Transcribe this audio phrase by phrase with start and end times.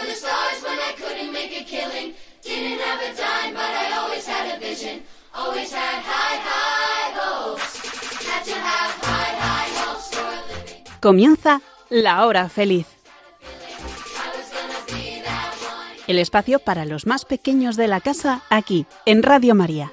[0.00, 2.14] for the stars when I couldn't make a killing.
[2.42, 5.02] Didn't have a dime, but I always had a vision.
[5.34, 7.70] Always had high, high hopes.
[8.26, 10.84] Had to have high, high hopes for a living.
[11.00, 11.60] Comienza
[11.90, 12.86] La Hora Feliz,
[16.06, 19.92] el espacio para los más pequeños de la casa aquí, en Radio María.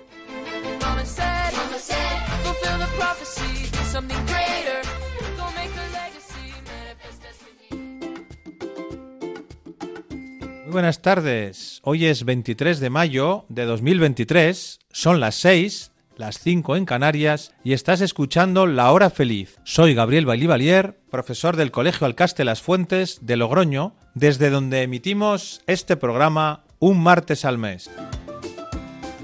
[10.67, 11.80] Muy buenas tardes.
[11.85, 14.80] Hoy es 23 de mayo de 2023.
[14.91, 19.62] Son las 6, las 5 en Canarias y estás escuchando La Hora Feliz.
[19.63, 25.95] Soy Gabriel Bailivalier, profesor del Colegio Alcaste Las Fuentes de Logroño, desde donde emitimos este
[25.95, 27.90] programa un martes al mes.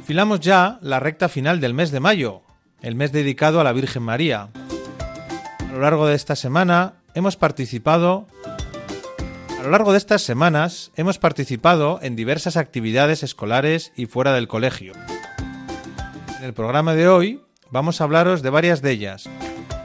[0.05, 2.44] Filamos ya la recta final del mes de mayo,
[2.81, 4.47] el mes dedicado a la Virgen María.
[5.59, 8.27] A lo largo de esta semana hemos participado
[9.63, 14.50] a lo largo de estas semanas hemos participado en diversas actividades escolares y fuera del
[14.50, 14.92] colegio.
[16.38, 19.30] En el programa de hoy vamos a hablaros de varias de ellas.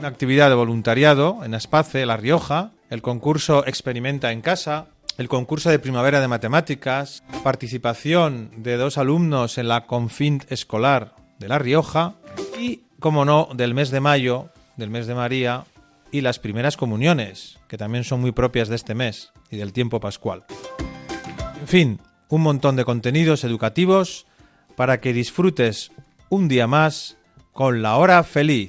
[0.01, 5.71] Una actividad de voluntariado en Aspace, La Rioja, el concurso Experimenta en Casa, el concurso
[5.71, 12.17] de primavera de matemáticas, participación de dos alumnos en la Confint escolar de La Rioja
[12.59, 15.67] y, como no, del mes de mayo, del mes de María,
[16.11, 20.01] y las primeras comuniones, que también son muy propias de este mes y del tiempo
[20.01, 20.45] pascual.
[21.61, 24.27] En fin, un montón de contenidos educativos
[24.77, 25.91] para que disfrutes
[26.29, 27.17] un día más
[27.53, 28.69] con la hora feliz.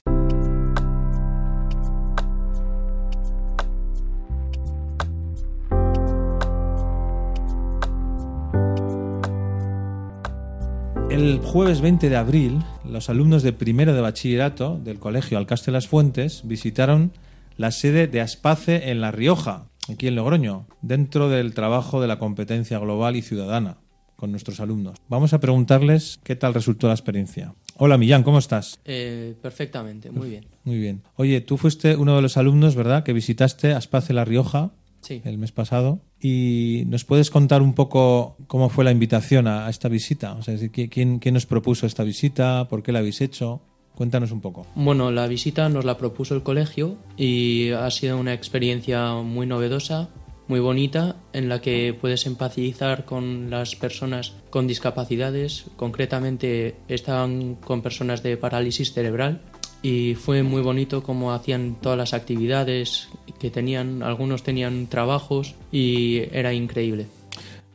[11.10, 15.88] El jueves 20 de abril, los alumnos de primero de bachillerato del colegio Alcaste Las
[15.88, 17.12] Fuentes visitaron
[17.60, 22.18] la sede de Aspace en La Rioja, aquí en Logroño, dentro del trabajo de la
[22.18, 23.80] competencia global y ciudadana
[24.16, 24.98] con nuestros alumnos.
[25.10, 27.54] Vamos a preguntarles qué tal resultó la experiencia.
[27.76, 28.80] Hola Millán, ¿cómo estás?
[28.86, 30.46] Eh, perfectamente, muy bien.
[30.64, 31.02] Muy bien.
[31.18, 35.22] Oye, tú fuiste uno de los alumnos, ¿verdad?, que visitaste Aspace La Rioja Sí.
[35.26, 36.00] el mes pasado.
[36.22, 40.34] ¿Y nos puedes contar un poco cómo fue la invitación a, esta visita?
[40.36, 42.68] O sea, ¿quién, ¿quién nos propuso esta visita?
[42.70, 43.62] ¿Por qué la habéis hecho?
[44.00, 44.66] Cuéntanos un poco.
[44.76, 50.08] Bueno, la visita nos la propuso el colegio y ha sido una experiencia muy novedosa,
[50.48, 55.66] muy bonita, en la que puedes empatizar con las personas con discapacidades.
[55.76, 59.42] Concretamente, estaban con personas de parálisis cerebral
[59.82, 64.02] y fue muy bonito cómo hacían todas las actividades que tenían.
[64.02, 67.08] Algunos tenían trabajos y era increíble.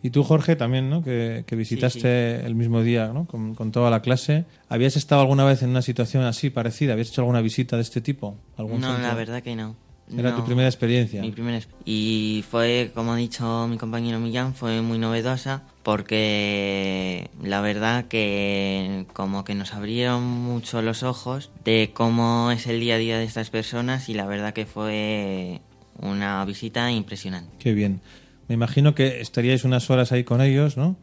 [0.04, 1.02] Y tú, Jorge, también, ¿no?
[1.02, 3.26] Que, que visitaste el mismo día, ¿no?
[3.26, 4.44] Con, con toda la clase.
[4.68, 6.92] ¿Habías estado alguna vez en una situación así, parecida?
[6.92, 8.36] ¿Habías hecho alguna visita de este tipo?
[8.58, 9.02] ¿Algún No, centro?
[9.08, 9.76] la verdad que no.
[10.14, 10.36] Era No.
[10.36, 11.22] tu primera experiencia.
[11.22, 17.62] Mi primera Y fue, como ha dicho mi compañero Millán, fue muy novedosa porque la
[17.62, 22.98] verdad que como que nos abrieron mucho los ojos de cómo es el día a
[22.98, 25.62] día de estas personas y la verdad que fue
[25.98, 27.50] una visita impresionante.
[27.58, 28.00] Qué bien.
[28.48, 30.96] Me imagino que estaríais unas horas ahí con ellos, ¿no?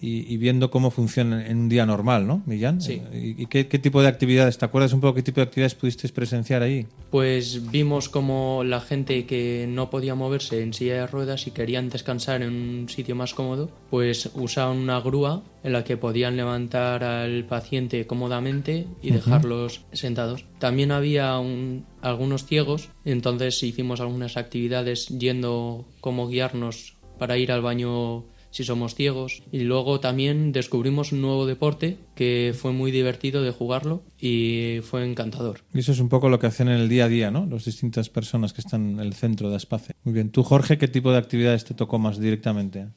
[0.00, 2.80] Y, y viendo cómo funcionan en un día normal, ¿no, Millán?
[2.80, 3.02] Sí.
[3.12, 4.56] ¿Y, y qué, qué tipo de actividades?
[4.56, 6.86] ¿Te acuerdas un poco qué tipo de actividades pudisteis presenciar ahí?
[7.10, 11.88] Pues vimos como la gente que no podía moverse en silla de ruedas y querían
[11.88, 17.02] descansar en un sitio más cómodo, pues usaban una grúa en la que podían levantar
[17.02, 20.44] al paciente cómodamente y dejarlos sentados.
[20.60, 27.62] También había un- algunos ciegos, entonces hicimos algunas actividades yendo como guiarnos para ir al
[27.62, 29.42] baño si somos ciegos.
[29.52, 35.04] Y luego también descubrimos un nuevo deporte que fue muy divertido de jugarlo y fue
[35.04, 35.60] encantador.
[35.74, 37.46] Y eso es un poco lo que hacen en el día a día, ¿no?
[37.46, 39.94] Las distintas personas que están en el centro de Aspace.
[40.04, 40.30] Muy bien.
[40.30, 42.88] ¿Tú, Jorge, qué tipo de actividades te tocó más directamente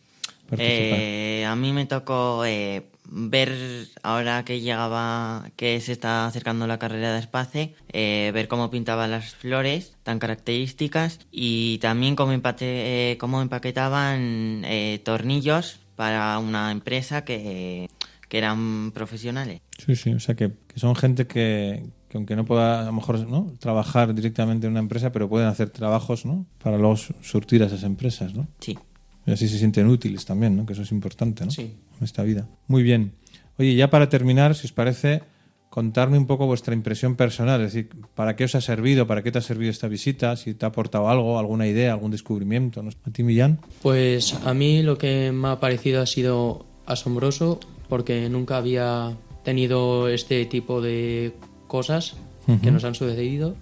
[0.50, 1.00] participar?
[1.00, 6.80] Eh, a mí me tocó eh, ver ahora que llegaba, que se está acercando la
[6.80, 13.12] carrera de Espace, eh, ver cómo pintaban las flores tan características y también cómo, empate,
[13.12, 17.90] eh, cómo empaquetaban eh, tornillos para una empresa que,
[18.30, 19.62] que eran profesionales.
[19.78, 20.14] Sí, sí.
[20.14, 23.54] O sea, que, que son gente que, que aunque no pueda a lo mejor ¿no?
[23.60, 26.46] trabajar directamente en una empresa, pero pueden hacer trabajos, ¿no?
[26.64, 28.48] Para luego su- surtir a esas empresas, ¿no?
[28.60, 28.78] Sí.
[29.26, 30.66] Y así se sienten útiles también, ¿no?
[30.66, 31.52] Que eso es importante, ¿no?
[31.52, 31.76] Sí.
[32.02, 32.48] Esta vida.
[32.68, 33.14] Muy bien.
[33.58, 35.22] Oye, ya para terminar, si os parece,
[35.70, 39.32] contarme un poco vuestra impresión personal, es decir, ¿para qué os ha servido, para qué
[39.32, 40.36] te ha servido esta visita?
[40.36, 42.82] Si te ha aportado algo, alguna idea, algún descubrimiento.
[42.84, 42.90] ¿no?
[42.90, 43.60] ¿A ti, Millán?
[43.82, 50.10] Pues a mí lo que me ha parecido ha sido asombroso porque nunca había tenido
[50.10, 51.34] este tipo de
[51.68, 52.16] cosas
[52.62, 53.56] que nos han sucedido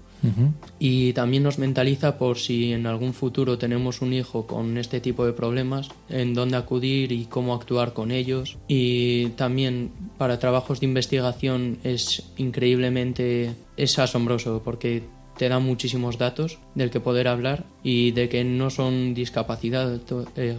[0.79, 5.25] Y también nos mentaliza por si en algún futuro tenemos un hijo con este tipo
[5.25, 8.57] de problemas, en dónde acudir y cómo actuar con ellos.
[8.67, 15.03] Y también para trabajos de investigación es increíblemente, es asombroso porque
[15.37, 19.99] te da muchísimos datos del que poder hablar y de que no son discapacidad,
[20.35, 20.57] eh,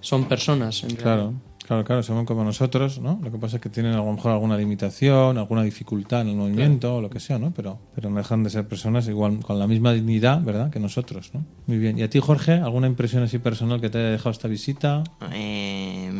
[0.00, 0.82] son personas.
[0.82, 1.02] En realidad.
[1.02, 3.20] claro, claro, son como nosotros, ¿no?
[3.22, 6.36] Lo que pasa es que tienen a lo mejor alguna limitación, alguna dificultad en el
[6.36, 7.52] movimiento o lo que sea, ¿no?
[7.52, 10.70] Pero, pero no dejan de ser personas igual con la misma dignidad, ¿verdad?
[10.70, 11.44] Que nosotros, ¿no?
[11.66, 11.98] Muy bien.
[11.98, 15.04] ¿Y a ti, Jorge, alguna impresión así personal que te haya dejado esta visita?
[15.32, 16.10] Eh,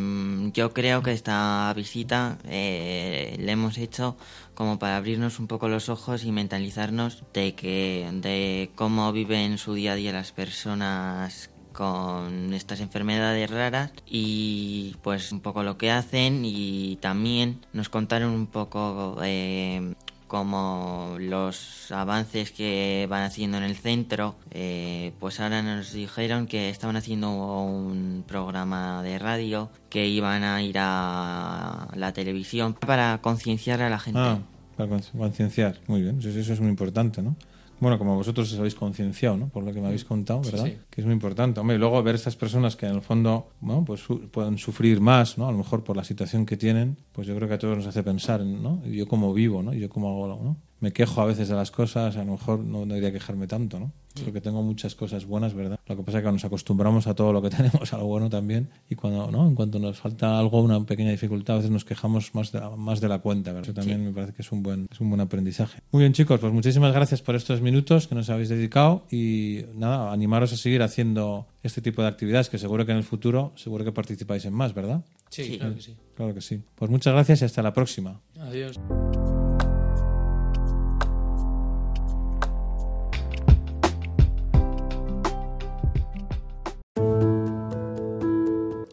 [0.55, 4.17] yo creo que esta visita eh, la hemos hecho
[4.55, 9.75] como para abrirnos un poco los ojos y mentalizarnos de que de cómo viven su
[9.75, 15.91] día a día las personas con estas enfermedades raras y pues un poco lo que
[15.91, 19.95] hacen y también nos contaron un poco eh,
[20.29, 26.71] como los avances que van haciendo en el centro, eh, pues ahora nos dijeron que
[26.71, 33.83] estaban haciendo un programa de radio, que iban a ir a la televisión para concienciar
[33.83, 34.21] a la gente.
[34.21, 34.39] Ah,
[34.77, 35.79] para con- concienciar.
[35.87, 37.37] Muy bien, eso es muy importante, ¿no?
[37.82, 39.49] Bueno, como vosotros os habéis concienciado, ¿no?
[39.49, 40.67] Por lo que me habéis contado, ¿verdad?
[40.67, 40.79] sí.
[40.88, 41.58] Que es muy importante.
[41.58, 45.00] Hombre, y luego ver estas personas que en el fondo, bueno, pues su- pueden sufrir
[45.00, 45.49] más, ¿no?
[45.49, 47.87] A lo mejor por la situación que tienen, pues yo creo que a todos nos
[47.88, 48.81] hace pensar, en, ¿no?
[48.87, 49.75] Y yo cómo vivo, ¿no?
[49.75, 50.56] Y yo cómo hago, ¿no?
[50.82, 53.93] Me quejo a veces de las cosas, a lo mejor no debería quejarme tanto, ¿no?
[54.25, 55.79] Porque tengo muchas cosas buenas, ¿verdad?
[55.87, 58.29] Lo que pasa es que nos acostumbramos a todo lo que tenemos, a lo bueno
[58.29, 59.46] también, y cuando, ¿no?
[59.46, 62.70] En cuanto nos falta algo, una pequeña dificultad, a veces nos quejamos más de la,
[62.70, 63.70] más de la cuenta, ¿verdad?
[63.70, 65.79] Eso también me parece que es un buen, es un buen aprendizaje.
[65.93, 70.12] Muy bien, chicos, pues muchísimas gracias por estos minutos que nos habéis dedicado y nada,
[70.12, 73.85] animaros a seguir haciendo este tipo de actividades que seguro que en el futuro, seguro
[73.85, 75.05] que participáis en más, ¿verdad?
[75.31, 75.58] Sí, Sí.
[75.58, 75.96] claro que sí.
[76.17, 76.61] Claro que sí.
[76.75, 78.20] Pues muchas gracias y hasta la próxima.
[78.38, 78.78] Adiós.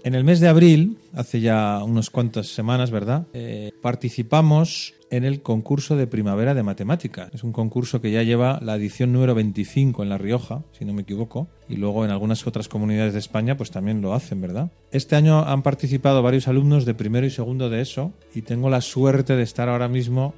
[0.10, 3.28] En el mes de abril, hace ya unas cuantas semanas, ¿verdad?
[3.34, 7.30] Eh, participamos en el concurso de primavera de matemáticas.
[7.32, 10.94] Es un concurso que ya lleva la edición número 25 en La Rioja, si no
[10.94, 14.72] me equivoco, y luego en algunas otras comunidades de España pues también lo hacen, ¿verdad?
[14.92, 18.82] Este año han participado varios alumnos de primero y segundo de eso y tengo la
[18.82, 20.34] suerte de estar ahora mismo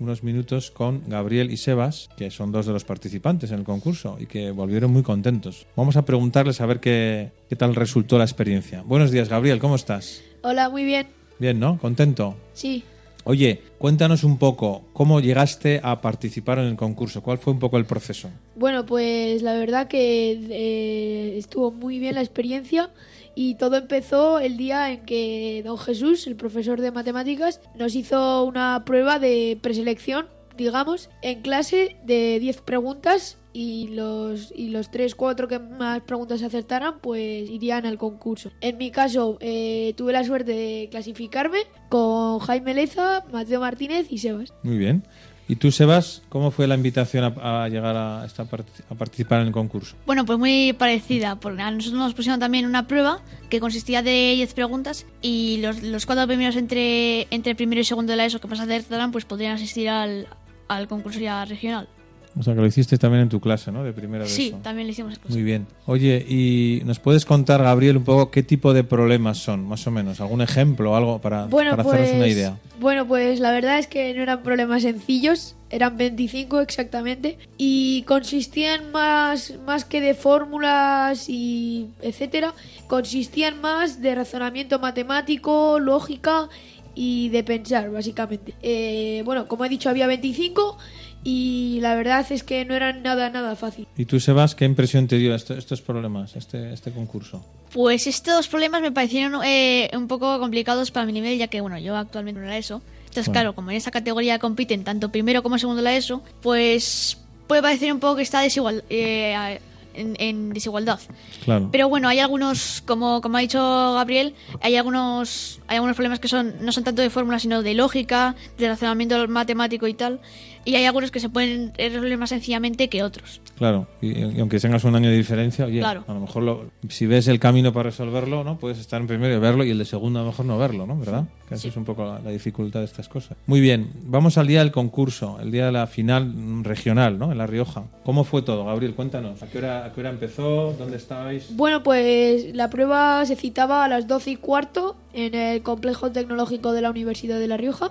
[0.00, 4.16] unos minutos con Gabriel y Sebas, que son dos de los participantes en el concurso
[4.20, 5.66] y que volvieron muy contentos.
[5.76, 8.82] Vamos a preguntarles a ver qué, qué tal resultó la experiencia.
[8.82, 10.22] Buenos días, Gabriel, ¿cómo estás?
[10.42, 11.06] Hola, muy bien.
[11.38, 11.78] Bien, ¿no?
[11.78, 12.36] ¿Contento?
[12.52, 12.84] Sí.
[13.26, 17.78] Oye, cuéntanos un poco cómo llegaste a participar en el concurso, cuál fue un poco
[17.78, 18.28] el proceso.
[18.54, 22.90] Bueno, pues la verdad que eh, estuvo muy bien la experiencia
[23.34, 28.44] y todo empezó el día en que don Jesús, el profesor de matemáticas, nos hizo
[28.44, 30.26] una prueba de preselección,
[30.56, 36.42] digamos, en clase de 10 preguntas y los y los 3, 4 que más preguntas
[36.42, 38.50] acertaran pues irían al concurso.
[38.60, 41.58] En mi caso eh, tuve la suerte de clasificarme
[41.88, 44.52] con Jaime Leza, Mateo Martínez y Sebas.
[44.62, 45.04] Muy bien.
[45.46, 49.48] ¿Y tú, Sebas, cómo fue la invitación a, llegar a, esta part- a participar en
[49.48, 49.94] el concurso?
[50.06, 53.20] Bueno, pues muy parecida, porque a nosotros nos pusieron también una prueba
[53.50, 58.12] que consistía de 10 preguntas y los, los cuatro primeros entre, entre primero y segundo
[58.12, 60.28] de la ESO que más acertaran pues podrían asistir al,
[60.68, 61.88] al concurso ya regional.
[62.36, 63.84] O sea, que lo hiciste también en tu clase, ¿no?
[63.84, 64.56] De primero de Sí, eso.
[64.62, 65.20] también lo hicimos.
[65.28, 65.66] Muy bien.
[65.86, 69.92] Oye, ¿y nos puedes contar, Gabriel, un poco qué tipo de problemas son, más o
[69.92, 70.20] menos?
[70.20, 72.58] ¿Algún ejemplo algo para, Bueno, para pues, hacernos una idea?
[72.80, 78.90] Bueno, pues la verdad es que no eran problemas sencillos, eran 25 exactamente, y consistían
[78.90, 82.52] más, más que de fórmulas y etcétera,
[82.88, 86.48] consistían más de razonamiento matemático, lógica
[86.96, 88.54] y de pensar, básicamente.
[88.62, 90.78] Eh, bueno, como he dicho, había 25
[91.24, 93.86] y la verdad es que no eran nada, nada fácil.
[93.96, 97.44] ¿Y tú, Sebas, qué impresión te dio esto- estos problemas, este, este concurso?
[97.72, 101.78] Pues estos problemas me parecieron eh, un poco complicados para mi nivel, ya que bueno,
[101.78, 102.82] yo actualmente no la ESO.
[103.00, 103.32] Entonces, Bueno.
[103.32, 107.92] claro, como en esa categoría compiten tanto primero como segundo la ESO, pues puede parecer
[107.92, 109.60] un poco que está desigual, eh,
[109.94, 110.98] en, en desigualdad.
[111.44, 111.68] Claro.
[111.70, 113.60] Pero bueno, hay algunos, como, como ha dicho
[113.94, 117.74] Gabriel, hay algunos, hay algunos problemas que son no son tanto de fórmula, sino de
[117.74, 120.18] lógica, de razonamiento matemático y tal.
[120.64, 123.40] Y hay algunos que se pueden resolver más sencillamente que otros.
[123.56, 126.04] Claro, y, y aunque tengas un año de diferencia, oye, Claro.
[126.08, 128.58] a lo mejor lo- si ves el camino para resolverlo, ¿no?
[128.58, 130.86] Puedes estar en primero y verlo y el de segundo a lo mejor no verlo,
[130.86, 130.98] ¿no?
[130.98, 131.24] ¿Verdad?
[131.48, 133.36] Que esa es un poco la, la dificultad de estas cosas.
[133.46, 137.30] Muy bien, vamos al día del concurso, el día de la final regional, ¿no?
[137.32, 137.84] En La Rioja.
[138.04, 138.94] ¿Cómo fue todo, Gabriel?
[138.94, 139.42] Cuéntanos.
[139.42, 140.74] ¿A qué hora, a qué hora empezó?
[140.78, 141.54] ¿Dónde estabais?
[141.54, 146.72] Bueno, pues la prueba se citaba a las 12 y cuarto en el complejo tecnológico
[146.72, 147.90] de la Universidad de La Rioja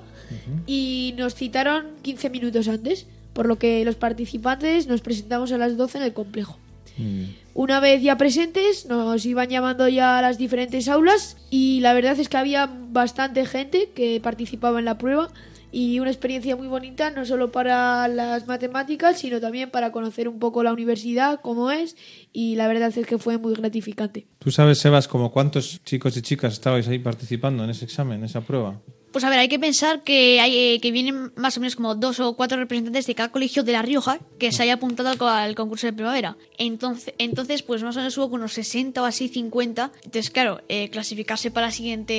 [0.67, 5.77] y nos citaron 15 minutos antes por lo que los participantes nos presentamos a las
[5.77, 6.57] 12 en el complejo.
[6.97, 7.23] Mm.
[7.55, 12.19] Una vez ya presentes, nos iban llamando ya a las diferentes aulas y la verdad
[12.19, 15.29] es que había bastante gente que participaba en la prueba
[15.71, 20.37] y una experiencia muy bonita no solo para las matemáticas, sino también para conocer un
[20.39, 21.95] poco la universidad, cómo es
[22.31, 24.27] y la verdad es que fue muy gratificante.
[24.39, 28.25] ¿Tú sabes, Sebas, como cuántos chicos y chicas estabais ahí participando en ese examen, en
[28.25, 28.79] esa prueba?
[29.13, 31.93] Pues a ver, hay que pensar que hay eh, que vienen más o menos como
[31.93, 35.17] dos o cuatro representantes de cada colegio de La Rioja que se haya apuntado al,
[35.19, 36.35] co- al concurso de primavera.
[36.57, 39.91] Entonces, entonces, pues más o menos hubo unos 60 o así 50.
[40.03, 42.15] Entonces, claro, eh, clasificarse para la siguiente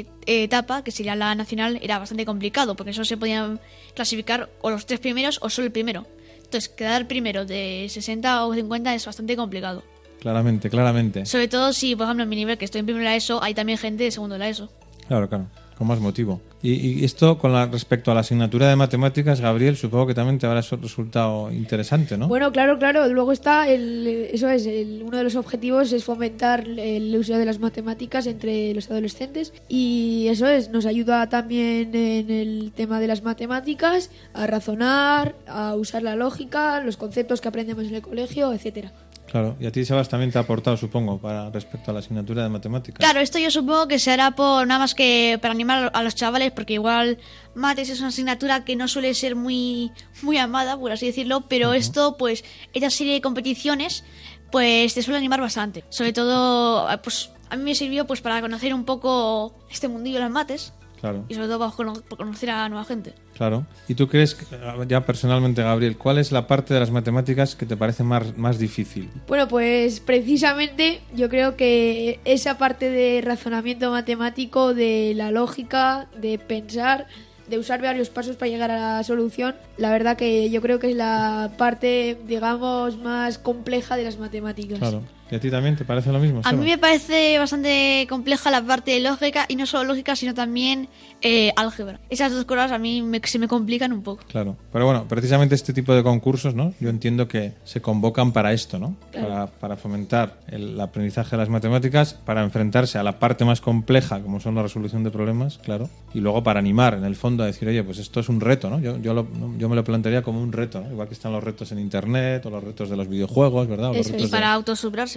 [0.00, 3.60] eh, etapa, que sería la nacional, era bastante complicado, porque solo se podían
[3.94, 6.06] clasificar o los tres primeros o solo el primero.
[6.36, 9.84] Entonces, quedar primero de 60 o 50 es bastante complicado.
[10.20, 11.26] Claramente, claramente.
[11.26, 13.78] Sobre todo si, por ejemplo, en mi nivel, que estoy en la ESO, hay también
[13.78, 14.70] gente de segundo de la ESO.
[15.08, 15.46] Claro, claro.
[15.78, 16.40] Con más motivo.
[16.60, 20.46] Y, esto con la, respecto a la asignatura de matemáticas, Gabriel, supongo que también te
[20.46, 22.26] habrá resultado interesante, ¿no?
[22.26, 23.06] Bueno, claro, claro.
[23.06, 27.44] Luego está el, eso es el- uno de los objetivos es fomentar el uso de
[27.44, 33.06] las matemáticas entre los adolescentes y eso es nos ayuda también en el tema de
[33.06, 38.52] las matemáticas a razonar, a usar la lógica, los conceptos que aprendemos en el colegio,
[38.52, 38.90] etcétera.
[39.30, 39.56] Claro.
[39.60, 42.48] Y a ti, Sebas, también te ha aportado, supongo, para respecto a la asignatura de
[42.48, 42.98] matemáticas.
[42.98, 46.14] Claro, esto yo supongo que se hará por nada más que para animar a los
[46.14, 47.18] chavales, porque igual
[47.54, 49.92] mates es una asignatura que no suele ser muy,
[50.22, 54.04] muy amada, por así decirlo, pero esto, pues, esta serie de competiciones,
[54.50, 55.84] pues te suele animar bastante.
[55.90, 60.24] Sobre todo, pues, a mí me sirvió pues para conocer un poco este mundillo de
[60.24, 63.14] los mates Claro, y sobre todo para conocer a nueva gente.
[63.38, 63.64] Claro.
[63.86, 64.44] ¿Y tú crees, que,
[64.86, 68.58] ya personalmente, Gabriel, cuál es la parte de las matemáticas que te parece más, más
[68.58, 69.08] difícil?
[69.26, 76.38] Bueno, pues precisamente yo creo que esa parte de razonamiento matemático, de la lógica, de
[76.38, 77.06] pensar,
[77.48, 80.90] de usar varios pasos para llegar a la solución, la verdad que yo creo que
[80.90, 84.80] es la parte, digamos, más compleja de las matemáticas.
[84.80, 85.02] Claro.
[85.30, 86.40] ¿Y a ti también te parece lo mismo?
[86.44, 86.64] A mí Seba?
[86.64, 90.88] me parece bastante compleja la parte de lógica, y no solo lógica, sino también
[91.20, 92.00] eh, álgebra.
[92.10, 94.22] Esas dos cosas a mí me- se me complican un poco.
[94.28, 96.72] Claro, pero bueno, precisamente este tipo de concursos, ¿no?
[96.80, 98.96] Yo entiendo que se convocan para esto, ¿no?
[99.12, 104.20] Para, para fomentar el aprendizaje de las matemáticas, para enfrentarse a la parte más compleja,
[104.22, 107.46] como son la resolución de problemas, claro, y luego para animar, en el fondo, a
[107.46, 108.80] decir, oye, pues esto es un reto, ¿no?
[108.80, 109.26] Yo, yo, lo-
[109.58, 110.90] yo me lo plantearía como un reto, ¿no?
[110.90, 113.90] Igual que están los retos en Internet o los retos de los videojuegos, ¿verdad?
[113.90, 114.54] O los Eso retos Y para de-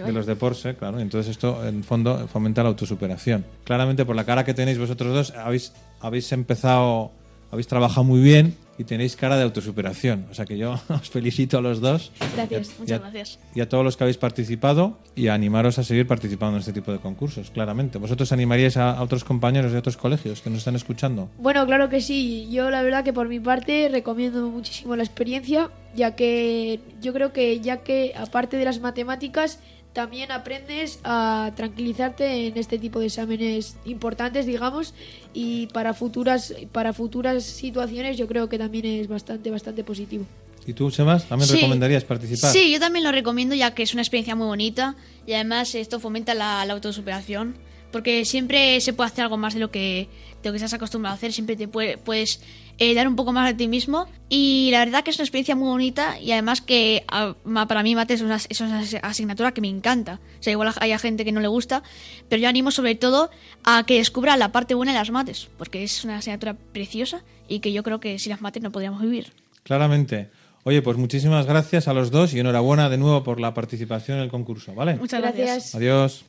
[0.05, 1.00] de los deportes, claro.
[1.00, 3.46] Y entonces esto, en fondo, fomenta la autosuperación.
[3.63, 7.12] Claramente, por la cara que tenéis vosotros dos, habéis, habéis empezado,
[7.51, 10.25] habéis trabajado muy bien y tenéis cara de autosuperación.
[10.31, 12.70] O sea que yo os felicito a los dos Gracias.
[12.70, 13.39] a, Muchas gracias.
[13.53, 16.74] y a todos los que habéis participado y a animaros a seguir participando en este
[16.74, 18.00] tipo de concursos, claramente.
[18.00, 21.29] ¿Vosotros animaríais a, a otros compañeros de otros colegios que nos están escuchando?
[21.38, 22.48] Bueno, claro que sí.
[22.50, 27.34] Yo la verdad que por mi parte recomiendo muchísimo la experiencia, ya que yo creo
[27.34, 29.60] que ya que aparte de las matemáticas
[29.93, 34.93] también aprendes a tranquilizarte en este tipo de exámenes importantes, digamos,
[35.33, 40.25] y para futuras para futuras situaciones yo creo que también es bastante bastante positivo.
[40.65, 41.55] ¿Y tú, Sebas, también Sí.
[41.55, 42.51] recomendarías participar?
[42.51, 44.95] Sí, yo también lo recomiendo ya que es una experiencia muy bonita
[45.25, 47.55] y además esto fomenta la, la autosuperación
[47.91, 50.07] porque siempre se puede hacer algo más de lo que,
[50.41, 52.39] de lo que estás acostumbrado a hacer, siempre te puede- puedes
[52.84, 55.56] eh, dar un poco más de ti mismo y la verdad que es una experiencia
[55.56, 59.52] muy bonita y además que a- ma- para mí mates es una, es una asignatura
[59.54, 60.20] que me encanta.
[60.40, 61.84] O sea, igual hay gente que no le gusta,
[62.28, 63.30] pero yo animo sobre todo
[63.64, 67.60] a que descubra la parte buena de las mates porque es una asignatura preciosa y
[67.60, 69.32] que yo creo que sin las mates no podríamos vivir.
[69.64, 70.30] Claramente.
[70.64, 74.24] Oye, pues muchísimas gracias a los dos y enhorabuena de nuevo por la participación en
[74.24, 74.96] el concurso, ¿vale?
[74.96, 75.76] Muchas gracias.
[75.76, 76.26] Adiós.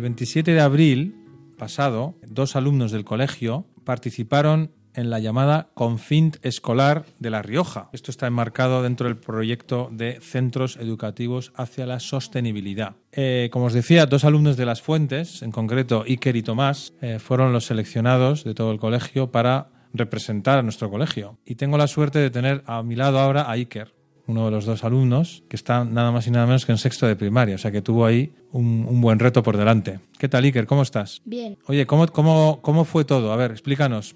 [0.00, 1.14] El 27 de abril
[1.58, 7.90] pasado, dos alumnos del colegio participaron en la llamada Confint Escolar de La Rioja.
[7.92, 12.96] Esto está enmarcado dentro del proyecto de Centros Educativos hacia la Sostenibilidad.
[13.12, 17.18] Eh, como os decía, dos alumnos de Las Fuentes, en concreto Iker y Tomás, eh,
[17.18, 21.38] fueron los seleccionados de todo el colegio para representar a nuestro colegio.
[21.44, 23.99] Y tengo la suerte de tener a mi lado ahora a Iker,
[24.30, 27.06] uno de los dos alumnos, que está nada más y nada menos que en sexto
[27.06, 30.00] de primaria, o sea que tuvo ahí un, un buen reto por delante.
[30.18, 30.66] ¿Qué tal, Iker?
[30.66, 31.20] ¿Cómo estás?
[31.24, 33.32] Bien, Oye, ¿cómo, cómo, cómo fue todo?
[33.32, 34.14] A ver, explícanos.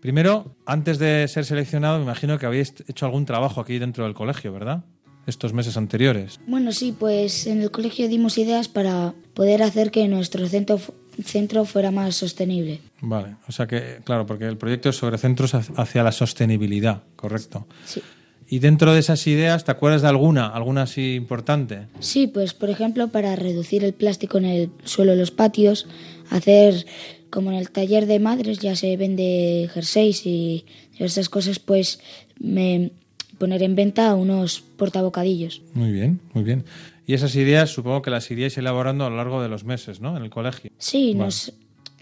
[0.00, 4.14] Primero, antes de ser seleccionado, me imagino que habéis hecho algún trabajo aquí dentro del
[4.14, 4.84] colegio, ¿verdad?
[5.26, 6.38] Estos meses anteriores.
[6.46, 10.78] bueno, sí, pues en el colegio dimos ideas para poder hacer que nuestro centro,
[11.24, 12.80] centro fuera más sostenible.
[13.00, 17.66] Vale, o sea que, claro, porque el proyecto es sobre centros hacia la sostenibilidad, correcto.
[17.84, 18.00] Sí.
[18.48, 20.46] Y dentro de esas ideas, ¿te acuerdas de alguna?
[20.48, 21.86] ¿Alguna así importante?
[22.00, 25.86] Sí, pues por ejemplo para reducir el plástico en el suelo de los patios,
[26.30, 26.86] hacer,
[27.30, 31.98] como en el taller de madres ya se vende jerseys y diversas cosas, pues
[32.38, 32.92] me
[33.38, 35.60] poner en venta unos portabocadillos.
[35.74, 36.64] Muy bien, muy bien.
[37.06, 40.16] Y esas ideas supongo que las iríais elaborando a lo largo de los meses, ¿no?
[40.16, 40.70] En el colegio.
[40.78, 41.24] Sí, Vale.
[41.26, 41.52] nos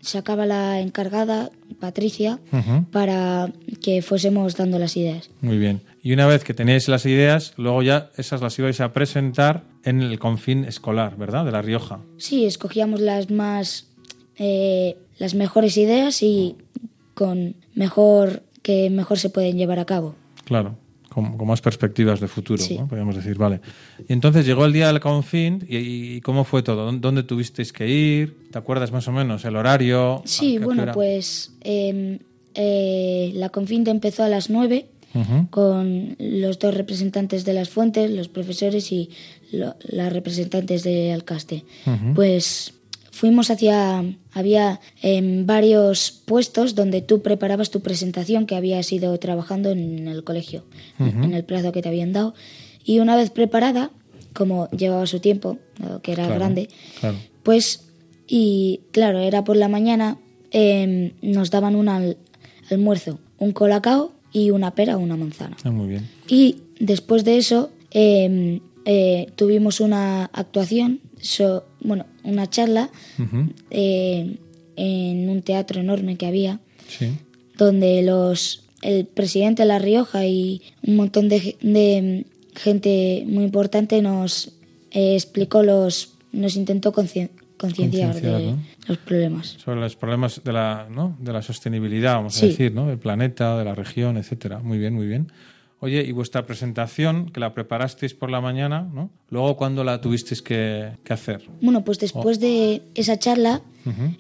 [0.01, 2.85] sacaba la encargada, Patricia, Ujú.
[2.93, 3.51] para
[3.83, 5.31] que fuésemos dando las ideas.
[5.41, 5.81] Muy bien.
[6.05, 10.03] Y una vez que teníais las ideas, luego ya esas las ibais a presentar en
[10.03, 11.45] el confín escolar, ¿verdad?
[11.47, 12.01] De La Rioja.
[12.19, 13.89] Sí, escogíamos las más
[14.37, 16.57] eh, las mejores ideas y
[17.15, 20.15] con mejor que mejor se pueden llevar a cabo.
[20.45, 20.77] Claro,
[21.09, 22.77] con, con más perspectivas de futuro, Sí.
[22.79, 22.87] ¿no?
[22.87, 23.61] podríamos decir, vale.
[24.07, 25.77] Y entonces llegó el día del confín y,
[26.17, 26.85] y ¿cómo fue todo?
[26.91, 28.51] ¿Dó- ¿Dónde tuvisteis que ir?
[28.53, 30.21] ¿Te acuerdas más o menos el horario?
[30.27, 32.19] Sí, ¿A qué bueno, pues eh,
[32.55, 35.49] eh, la confinte empezó a las 9 Ujú.
[35.51, 39.11] con los dos representantes de las fuentes, los profesores y
[39.53, 41.65] lo- las representantes de Alcaste.
[41.87, 42.15] Ujú.
[42.15, 42.75] Pues
[43.13, 49.71] fuimos hacia, había em, varios puestos donde tú preparabas tu presentación que habías ido trabajando
[49.71, 50.65] en el colegio,
[50.99, 52.35] en el plazo que te habían dado.
[52.85, 53.91] Y una vez preparada,
[54.33, 55.59] como llevaba su tiempo,
[56.03, 56.69] que era Claro, grande,
[56.99, 57.17] Claro.
[57.45, 57.85] pues,
[58.27, 60.19] y claro, era por la mañana,
[60.51, 62.17] em, nos daban un al-
[62.69, 65.57] almuerzo, un colacao y una pera o una manzana.
[65.65, 66.07] Ah, muy bien.
[66.29, 72.91] Y después de eso em, eh, tuvimos una actuación, so- bueno, una charla
[73.71, 74.37] eh,
[74.77, 77.07] en un teatro enorme que había, Sí.
[77.57, 84.03] donde los el presidente de La Rioja y un montón de, de gente muy importante
[84.03, 84.49] nos
[84.91, 86.93] eh, explicó los, nos intentó
[87.67, 88.59] concienciar de ¿no?
[88.89, 89.47] los problemas.
[89.65, 91.17] Sobre los problemas de la, ¿no?
[91.21, 92.47] de la sostenibilidad, vamos Sí.
[92.47, 92.87] a decir, ¿no?
[92.89, 94.59] Del planeta, de la región, etcétera.
[94.61, 95.33] Muy bien, muy bien.
[95.81, 99.11] Oye, y vuestra presentación, que la preparasteis por la mañana, ¿no?
[99.29, 101.43] Luego, ¿cuándo la tuvisteis que, que hacer?
[101.61, 103.61] Bueno, pues después de esa charla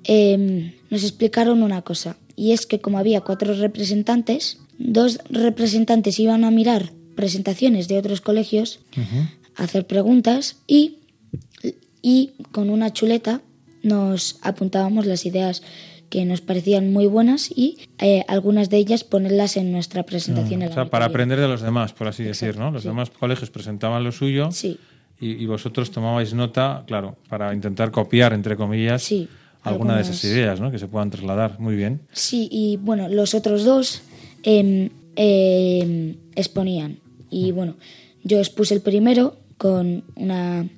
[0.04, 6.44] eh, nos explicaron una cosa, y es que como había cuatro representantes, dos representantes iban
[6.44, 9.26] a mirar presentaciones de otros colegios, Ujú.
[9.56, 10.96] hacer preguntas y,
[12.04, 13.40] y con una chuleta
[13.82, 15.62] nos apuntábamos las ideas
[16.10, 20.62] que nos parecían muy buenas y eh, algunas de ellas ponerlas en nuestra presentación.
[20.62, 22.70] en O sea, para aprender de los demás, por así decir, ¿no?
[22.70, 22.88] Los sí.
[22.88, 24.76] demás colegios presentaban lo suyo Sí.
[25.18, 29.28] y, y vosotros tomabais nota, claro, para intentar copiar, entre comillas, Sí,
[29.62, 30.70] alguna de algunas- esas ideas, ¿no?
[30.70, 31.58] Que se puedan trasladar.
[31.58, 32.02] Muy bien.
[32.12, 34.02] Sí, y bueno, los otros dos
[34.44, 36.98] em, em, exponían.
[37.30, 37.76] Y bueno,
[38.22, 40.68] yo expuse el primero con una, de-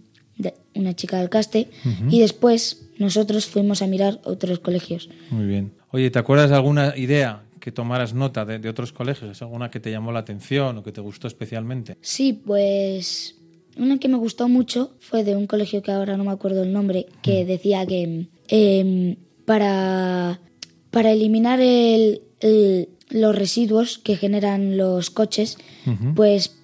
[0.76, 1.68] una chica del caste
[2.10, 5.08] y después nosotros fuimos a mirar otros colegios.
[5.30, 5.72] Muy bien.
[5.92, 9.30] Oye, ¿te acuerdas de alguna idea que tomaras nota de, de otros colegios?
[9.30, 11.96] ¿Es alguna que te llamó la atención o que te gustó especialmente?
[12.00, 13.36] Sí, pues
[13.76, 16.72] una que me gustó mucho fue de un colegio que ahora no me acuerdo el
[16.72, 20.40] nombre, que decía que em, para,
[20.90, 25.58] para eliminar el- el- los residuos que generan los coches,
[26.16, 26.56] pues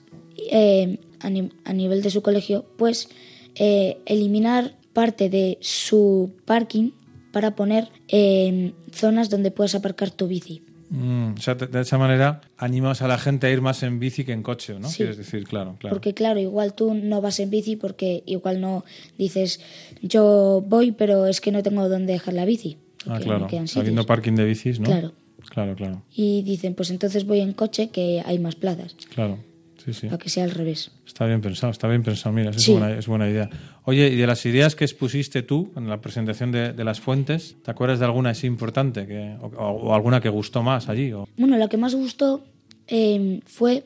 [0.51, 3.09] eh, a, ni- a nivel de su colegio, pues
[3.55, 6.91] eh, eliminar parte de su parking
[7.33, 10.63] para poner em, zonas donde puedas aparcar tu bici.
[10.91, 14.25] Mm, o sea, de, esa manera animas a la gente a ir más en bici
[14.25, 14.89] que en coche, ¿no?
[14.89, 14.99] Sí.
[14.99, 15.95] Quieres decir, claro, claro.
[15.95, 18.85] Porque claro, igual tú no vas en bici porque igual no
[19.17, 19.61] dices
[20.03, 22.77] yo voy pero es que no tengo dónde dejar la bici.
[23.07, 23.49] ah, claro.
[23.51, 24.87] no Habiendo parking de bicis, ¿no?
[24.87, 25.13] Claro.
[25.49, 29.39] Claro, claro, Y dicen pues entonces voy en coche que hay más plazas, claro.
[29.85, 30.07] Sí, sí.
[30.07, 30.91] para que sea al revés.
[31.07, 32.33] Está bien pensado, está bien pensado.
[32.35, 32.73] Mira, Sí.
[32.73, 33.51] es, buena, es buena idea.
[33.85, 37.57] Oye, y de las ideas que expusiste tú en la presentación de, de las fuentes,
[37.65, 41.13] ¿te acuerdas de alguna así importante que, o, o alguna que gustó más allí?
[41.13, 41.27] O...
[41.37, 42.45] Bueno, la que más gustó
[42.87, 43.85] eh, fue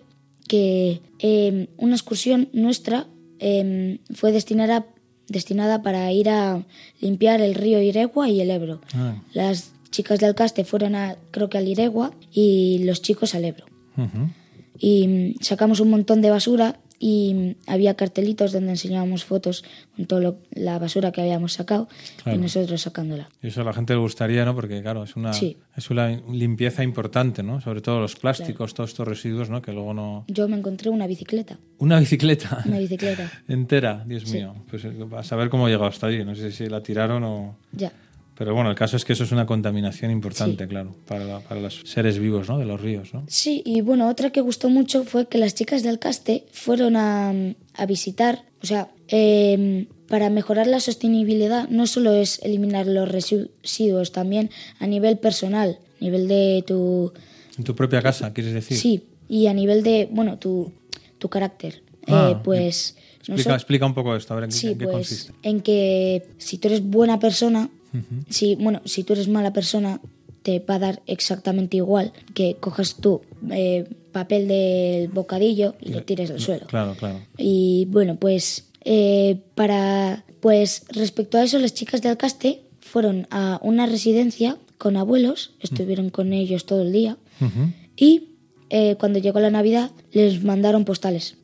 [0.49, 3.07] que eh, una excursión nuestra
[3.39, 4.87] eh, fue destinada,
[5.29, 6.63] destinada para ir a
[7.01, 8.81] limpiar el río Iregua y el Ebro.
[8.95, 9.17] Ah.
[9.33, 13.65] Las chicas de Alcaste fueron a, creo que al Iregua y los chicos al Ebro.
[13.97, 14.29] Ujú.
[14.79, 19.65] Y mm, sacamos un montón de basura y mm, había cartelitos donde enseñábamos fotos
[19.97, 21.89] con toda la basura que habíamos sacado
[22.23, 22.39] Claro.
[22.39, 23.29] y nosotros sacándola.
[23.43, 24.55] Y eso a la gente le gustaría, ¿no?
[24.55, 25.59] Porque, claro, es una, Sí.
[25.77, 27.61] es una limpieza importante, ¿no?
[27.61, 29.61] Sobre todo los plásticos, todos estos residuos, ¿no?
[29.61, 30.25] Que luego no...
[30.29, 32.63] Yo me encontré una bicicleta, Una bicicleta.
[32.67, 34.39] una bicicleta, Entera, Dios Sí.
[34.39, 34.55] mío.
[34.71, 36.25] Pues eh, a saber cómo ha llegado hasta allí.
[36.25, 37.57] No sé si la tiraron o...
[37.73, 37.93] ya.
[38.37, 40.69] Pero bueno, el caso es que eso es una contaminación importante, Sí.
[40.69, 42.59] claro, para, la- para los seres vivos, ¿no?
[42.59, 43.25] De los ríos, ¿no?
[43.29, 47.33] Sí, y bueno, otra que gustó mucho fue que las chicas del Caste fueron a,
[47.75, 54.13] a visitar, o sea, eh, para mejorar la sostenibilidad no solo es eliminar los residuos,
[54.13, 57.13] también a nivel personal, a nivel de tu
[57.57, 58.77] En tu propia casa, ¿quieres decir?
[58.77, 60.73] Sí, y a nivel de, bueno, tu,
[61.19, 61.83] tu carácter.
[62.07, 62.97] Ah, Eh, pues...
[63.29, 65.33] no Explica, so- explica un poco esto, a ver en, qué- en qué pues consiste.
[65.43, 67.69] en que si tú eres buena persona,
[68.29, 70.01] si, bueno, si tú eres mala persona,
[70.43, 76.05] te va a dar exactamente igual que cojas tú eh, papel del bocadillo y lo
[76.05, 76.67] tires al suelo.
[76.67, 77.21] Claro, claro.
[77.37, 83.59] Y bueno, pues eh, para pues respecto a eso, las chicas de Alcaste fueron a
[83.63, 87.17] una residencia con abuelos, estuvieron con ellos todo el día
[87.97, 88.29] y
[88.71, 91.37] eh, cuando llegó la Navidad les mandaron postales.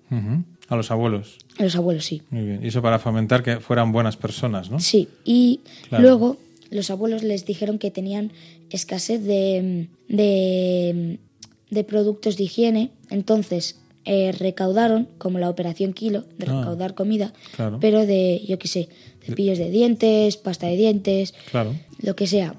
[0.72, 1.36] A los abuelos.
[1.58, 2.22] A los abuelos, sí.
[2.30, 2.60] Muy bien.
[2.64, 4.80] Y eso para fomentar que fueran buenas personas, ¿no?
[4.80, 6.02] Sí, y Claro.
[6.04, 6.36] luego
[6.70, 8.32] los abuelos les dijeron que tenían
[8.70, 11.18] escasez de, de,
[11.70, 17.32] de productos de higiene, entonces eh, recaudaron, como la operación Kilo, de Ah, recaudar comida,
[17.54, 17.78] claro.
[17.80, 18.88] pero de, yo qué sé,
[19.24, 21.74] cepillos de dientes, pasta de dientes, Claro.
[22.00, 22.54] lo que sea,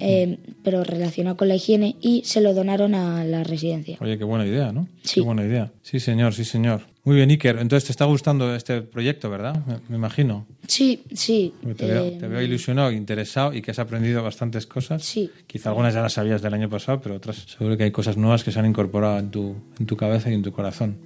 [0.00, 3.98] eh, pero relacionado con la higiene, y se lo donaron a la residencia.
[4.00, 4.88] Oye, qué buena idea, ¿no?
[5.02, 5.16] Sí.
[5.16, 5.72] Qué buena idea.
[5.82, 6.82] Sí, señor, sí, señor.
[7.04, 7.58] Muy bien, Iker.
[7.58, 9.64] Entonces te está gustando este proyecto, ¿verdad?
[9.66, 10.46] Me, me imagino.
[10.66, 11.54] Sí, sí.
[11.76, 15.02] Te, veo, eh, te veo ilusionado, interesado y que has aprendido bastantes cosas.
[15.02, 15.30] Sí.
[15.46, 18.44] Quizá algunas ya las sabías del año pasado, pero otras seguro que hay cosas nuevas
[18.44, 20.98] que se han incorporado en tu, en tu cabeza y en tu corazón.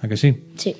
[0.00, 0.34] ¿A que sí?
[0.56, 0.74] Sí.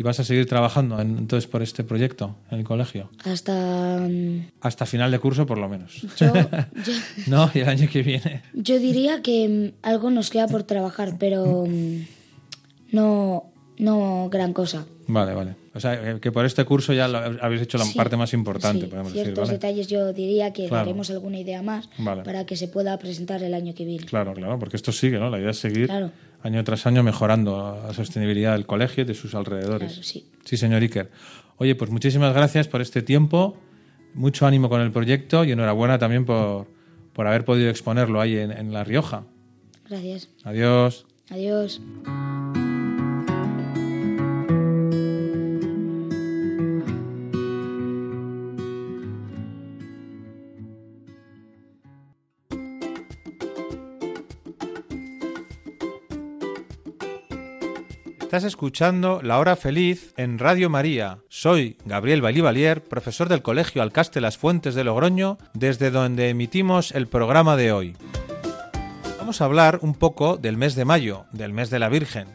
[0.00, 3.10] ¿Y vas a seguir trabajando en- entonces por este proyecto en el colegio?
[3.22, 3.98] Hasta...
[4.00, 6.00] mm, Hasta final de curso, por lo menos.
[6.16, 6.42] Yo, yo,
[7.26, 8.40] no, y el año que viene.
[8.54, 11.96] Yo diría que mm, algo nos queda por trabajar, pero mm,
[12.92, 14.86] no, no gran cosa.
[15.06, 15.56] Vale, vale.
[15.74, 18.32] O sea, que- que por este curso ya lo habéis hecho la Sí, parte más
[18.32, 19.52] importante, sí, podemos decir, ciertos ¿vale?
[19.58, 20.86] detalles yo diría que Claro.
[20.86, 22.22] daremos alguna idea más Vale.
[22.22, 24.06] para que se pueda presentar el año que viene.
[24.06, 25.28] Claro, claro, porque esto sigue, ¿no?
[25.28, 26.10] La idea es seguir Claro.
[26.42, 29.92] Año tras año mejorando la sostenibilidad del colegio y de sus alrededores.
[29.92, 30.30] Claro, sí.
[30.44, 31.10] Sí, señor Iker.
[31.56, 33.58] Oye, pues muchísimas gracias por este tiempo,
[34.14, 36.66] mucho ánimo con el proyecto y enhorabuena también por,
[37.12, 39.24] por haber podido exponerlo ahí en, en La Rioja.
[39.88, 40.28] Gracias.
[40.44, 41.06] Adiós.
[41.30, 41.80] Adiós.
[58.30, 61.18] Estás escuchando La Hora Feliz en Radio María.
[61.28, 67.08] Soy Gabriel Bailivalier, profesor del Colegio Alcaste Las Fuentes de Logroño, desde donde emitimos el
[67.08, 67.96] programa de hoy.
[69.18, 72.28] Vamos a hablar un poco del mes de mayo, del mes de la Virgen.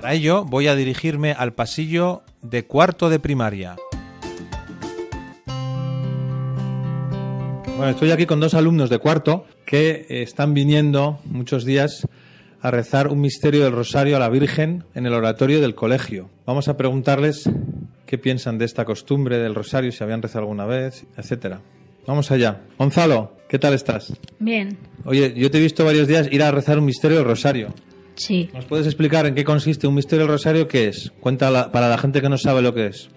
[0.00, 3.76] Para ello voy a dirigirme al pasillo de cuarto de primaria.
[7.76, 12.08] Bueno, estoy aquí con dos alumnos de cuarto que están viniendo muchos días
[12.60, 16.28] a rezar un misterio del rosario a la Virgen en el oratorio del colegio.
[16.46, 17.48] Vamos a preguntarles
[18.06, 21.60] qué piensan de esta costumbre del rosario, si habían rezado alguna vez, etcétera.
[22.06, 22.62] Vamos allá.
[22.78, 24.12] Gonzalo, ¿qué tal estás?
[24.38, 27.68] Bien, Oye, yo te he visto varios días ir a rezar un misterio del rosario.
[28.16, 28.50] sí.
[28.54, 30.66] ¿Nos puedes explicar en qué consiste un misterio del rosario?
[30.68, 31.12] ¿Qué es?
[31.20, 33.08] Cuenta para la gente que no sabe lo que es.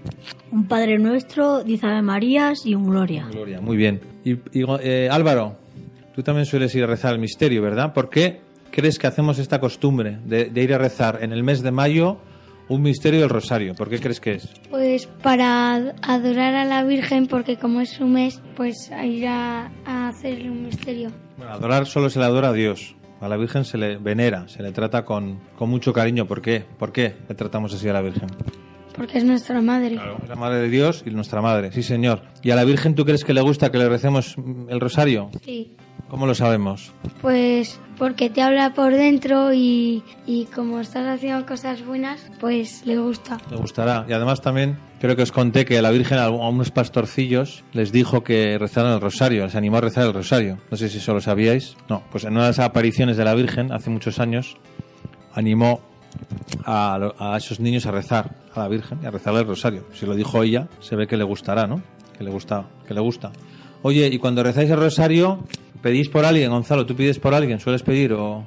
[0.51, 3.27] Un Padre Nuestro, diez Ave Marías y un Gloria.
[3.31, 4.01] Gloria, muy bien.
[4.23, 5.55] Y, y, eh, Álvaro,
[6.13, 7.93] tú también sueles ir a rezar el misterio, ¿verdad?
[7.93, 11.61] ¿Por qué crees que hacemos esta costumbre de, de ir a rezar en el mes
[11.61, 12.17] de mayo
[12.69, 13.75] un misterio del rosario?
[13.75, 14.47] ¿Por qué crees que es?
[14.69, 19.71] Pues para adorar a la Virgen, porque como es su mes, pues a ir a,
[19.85, 21.11] a hacerle un misterio.
[21.37, 22.95] Bueno, adorar solo se le adora a Dios.
[23.19, 26.25] A la Virgen se le venera, se le trata con, con mucho cariño.
[26.25, 26.63] ¿Por qué?
[26.79, 28.29] ¿Por qué le tratamos así a la Virgen?
[28.95, 29.99] Porque es nuestra madre.
[30.23, 32.23] Es la madre de Dios y nuestra madre, sí señor.
[32.41, 34.35] ¿Y a la Virgen tú crees que le gusta que le recemos
[34.69, 35.29] el rosario?
[35.45, 35.75] Sí.
[36.11, 36.91] ¿Cómo lo sabemos?
[37.21, 42.97] Pues porque te habla por dentro y, y como estás haciendo cosas buenas, pues le
[42.97, 43.37] gusta.
[43.49, 44.05] Le gustará.
[44.09, 48.25] Y además también creo que os conté que la Virgen a unos pastorcillos les dijo
[48.25, 50.57] que rezaran el rosario, les animó a rezar el rosario.
[50.69, 51.77] No sé si eso lo sabíais.
[51.87, 54.57] No, pues en una de las apariciones de la Virgen hace muchos años
[55.33, 55.79] animó
[56.65, 59.85] a, a esos niños a rezar a la Virgen y a rezar el rosario.
[59.93, 61.81] Si lo dijo ella, se ve que le gustará, ¿no?
[62.17, 63.31] Que le gusta, que le gusta.
[63.83, 65.43] Oye, y cuando rezáis el rosario,
[65.81, 66.85] ¿pedís por alguien, Gonzalo?
[66.85, 67.59] ¿Tú pides por alguien?
[67.59, 68.45] ¿Sueles pedir o...?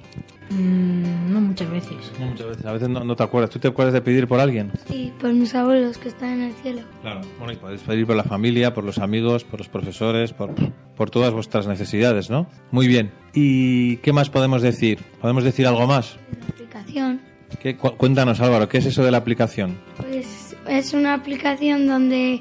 [0.51, 1.97] Mm, no muchas veces.
[2.21, 2.67] No, muchas veces.
[2.67, 3.51] A veces no, no te acuerdas.
[3.51, 4.71] ¿Tú te acuerdas de pedir por alguien?
[4.87, 6.83] Sí, por mis abuelos que están en el cielo.
[7.03, 7.23] Claro.
[7.39, 10.51] Bueno, y podéis pedir por la familia, por los amigos, por los profesores, por,
[10.97, 12.47] por todas vuestras necesidades, ¿no?
[12.71, 13.11] Muy bien.
[13.33, 15.01] ¿Y qué más podemos decir?
[15.21, 16.17] ¿Podemos decir algo más?
[16.39, 17.21] La aplicación.
[17.61, 19.79] ¿Qué- cu- cuéntanos, Álvaro, ¿qué es eso de la aplicación?
[19.97, 22.41] Pues es una aplicación donde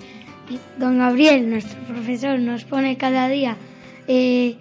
[0.79, 3.57] don Gabriel, nuestro profesor, nos pone cada día
[4.07, 4.55] eh,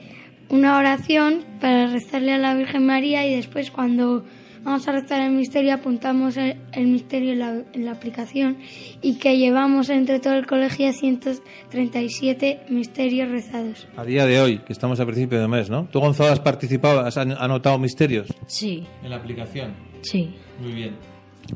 [0.49, 4.25] una oración para rezarle a la Virgen María y después cuando
[4.65, 8.59] vamos a rezar el misterio apuntamos el, el misterio en la, en la aplicación
[9.01, 13.89] y que llevamos entre todo el colegio 137 misterios rezados.
[13.97, 15.89] A día de hoy, que estamos a principio de mes, ¿no?
[15.91, 19.73] ¿Tú, Gonzalo, has participado, has an- anotado misterios Sí, en la aplicación?
[20.03, 20.35] sí.
[20.61, 20.95] Muy bien.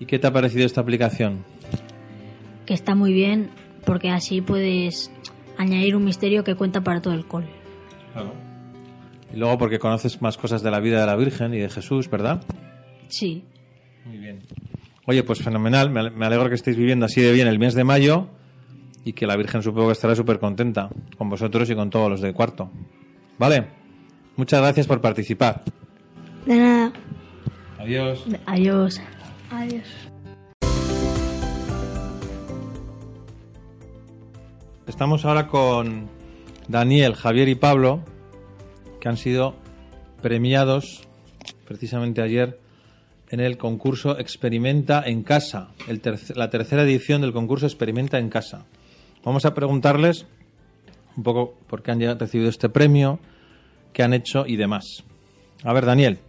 [0.01, 1.45] ¿Y qué te ha parecido esta aplicación?
[2.65, 3.51] Que está muy bien
[3.87, 5.11] porque así puedes
[5.57, 7.49] añadir un misterio que cuenta para todo el cole.
[9.33, 12.11] Y luego porque conoces más cosas de la vida de la Virgen y de Jesús,
[12.11, 12.43] ¿verdad?
[13.09, 13.45] Sí.
[14.05, 14.41] Muy bien.
[15.07, 15.91] Oye, pues fenomenal.
[15.91, 18.29] Me alegro que estéis viviendo así de bien el mes de mayo
[19.05, 22.21] y que la Virgen supongo que estará súper contenta con vosotros y con todos los
[22.21, 22.71] de cuarto.
[23.39, 23.67] ¿Vale?
[24.37, 25.63] Muchas gracias por participar.
[26.45, 26.93] De nada.
[27.79, 28.25] Adiós.
[28.47, 29.01] Adiós.
[29.51, 29.85] Adiós.
[34.87, 36.09] Estamos ahora con
[36.69, 38.05] Daniel, Javier y Pablo,
[39.01, 39.57] que han sido
[40.23, 41.09] premiados
[41.67, 42.61] precisamente ayer
[43.31, 45.71] en el concurso Experimenta en Casa,
[46.37, 48.67] la tercera edición del concurso Experimenta en Casa.
[49.25, 50.25] Vamos a preguntarles
[51.17, 53.19] un poco por qué han recibido este premio,
[53.93, 55.03] qué han hecho y demás.
[55.65, 56.21] A ver, Daniel,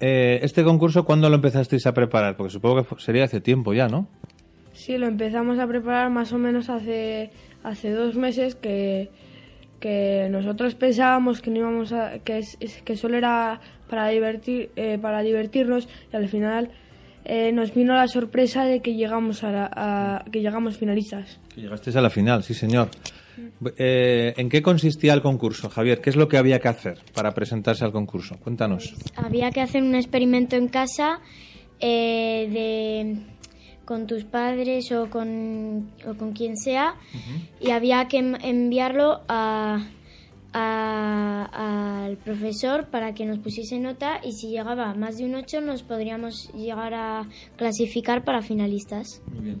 [0.00, 2.34] eh, este concurso, ¿cuándo lo empezasteis a preparar?
[2.34, 4.08] Porque supongo que sería hace tiempo ya, ¿no?
[4.72, 7.30] Sí, lo empezamos a preparar más o menos hace,
[7.62, 9.10] hace dos meses que,
[9.80, 14.98] que nosotros pensábamos que no íbamos a, que, es, que solo era para divertir eh,
[15.00, 16.70] para divertirnos y al final
[17.24, 21.38] eh, nos vino la sorpresa de que llegamos a, la- a- que llegamos finalistas.
[21.54, 22.88] Que llegasteis a la final, sí, señor.
[23.78, 26.00] Eh, ¿En qué consistía el concurso, Javier?
[26.00, 28.36] ¿Qué es lo que había que hacer para presentarse al concurso?
[28.38, 28.94] Cuéntanos.
[29.16, 31.20] Había que hacer un experimento en casa
[31.80, 33.16] eh, de
[33.84, 36.94] con tus padres o con, o con quien sea
[37.60, 39.84] y había que enviarlo a,
[40.52, 45.34] a- al profesor para que nos pusiese nota y si llegaba a más de un
[45.34, 49.22] 8 nos podríamos llegar a clasificar para finalistas.
[49.32, 49.60] Muy bien.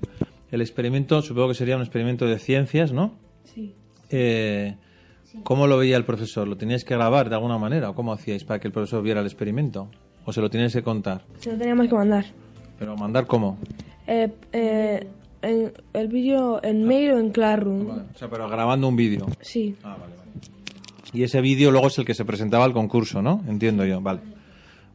[0.50, 3.12] El experimento, supongo que sería un experimento de ciencias, ¿no?
[3.44, 3.74] Sí.
[4.10, 4.76] Eh,
[5.44, 6.46] ¿Cómo lo veía el profesor?
[6.46, 7.88] ¿Lo teníais que grabar de alguna manera?
[7.88, 9.88] ¿O cómo hacíais para que el profesor viera el experimento?
[10.26, 11.24] ¿O se lo teníais que contar?
[11.38, 12.26] Se lo teníamos que mandar.
[12.78, 13.56] ¿Pero mandar cómo?
[14.06, 15.06] Eh, eh,
[15.42, 17.88] en el vídeo en mail o en Classroom.
[17.88, 19.26] O sea, pero grabando un vídeo.
[19.40, 19.74] Sí.
[19.82, 20.30] Ah, vale, vale.
[21.12, 23.42] Y ese vídeo luego es el que se presentaba al concurso, ¿no?
[23.48, 24.20] Entiendo yo, vale.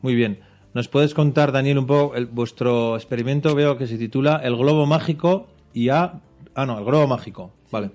[0.01, 0.39] Muy bien.
[0.73, 3.55] ¿Nos puedes contar, Daniel, un poco el- vuestro experimento?
[3.55, 6.21] Veo que se titula El globo mágico y a...
[6.55, 7.51] Ah, no, el globo mágico.
[7.71, 7.91] Vale.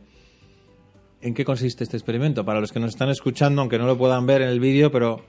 [1.21, 2.45] ¿En qué consiste este experimento?
[2.45, 5.21] Para los que nos están escuchando, aunque no lo puedan ver en el vídeo, pero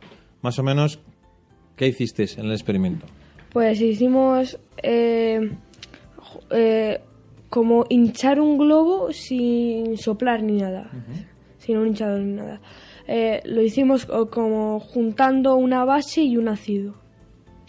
[0.41, 0.99] más o menos,
[1.75, 3.05] ¿qué hicisteis en el experimento?
[3.51, 5.51] Pues hicimos eh,
[6.53, 7.01] eh,
[7.49, 10.89] como hinchar un globo sin soplar ni nada,
[11.59, 12.61] sin un hinchador ni nada.
[13.07, 16.95] Eh, lo hicimos co- como juntando una base y un ácido.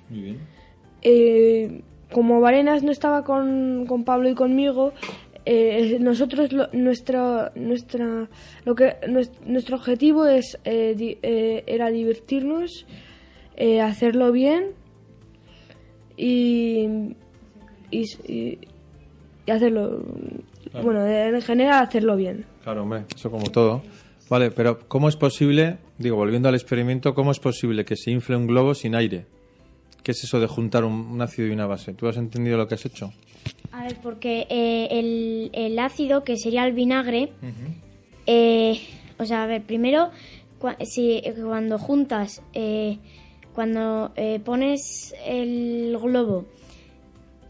[0.08, 0.38] Muy bien.
[1.02, 4.92] Eh, como Varenas no estaba con, con Pablo y conmigo,
[5.44, 8.28] eh, nosotros lo, nuestra, nuestra,
[8.64, 12.86] lo que, nues- nuestro objetivo es, eh, di- eh, era divertirnos,
[13.82, 14.70] hacerlo bien
[16.16, 16.86] y,
[17.90, 18.58] y, y-
[19.46, 20.02] y hacerlo,
[20.70, 20.84] Claro.
[20.84, 22.44] bueno, en general hacerlo bien.
[22.62, 23.82] Claro, hombre, eso como todo.
[24.30, 28.36] Vale, pero ¿cómo es posible, digo, volviendo al experimento, cómo es posible que se infle
[28.36, 29.26] un globo sin aire?
[30.02, 31.92] ¿Qué es eso de juntar un, un ácido y una base?
[31.94, 33.12] ¿Tú has entendido lo que has hecho?
[33.72, 37.32] A ver, porque eh, el, el ácido, que sería el vinagre,
[38.26, 38.80] eh,
[39.18, 40.10] o sea, a ver, primero,
[40.84, 42.98] si, cuando juntas, eh,
[43.54, 46.46] cuando eh, pones el globo,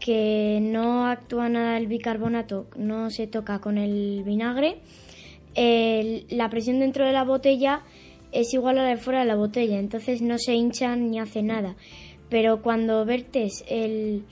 [0.05, 4.77] que no actúa nada el bicarbonato, no se toca con el vinagre,
[5.55, 7.81] la presión dentro de la botella
[8.31, 11.41] es igual a la de fuera de la botella, entonces no se hincha ni hace
[11.41, 11.75] nada.
[12.29, 14.25] Pero cuando vertes el,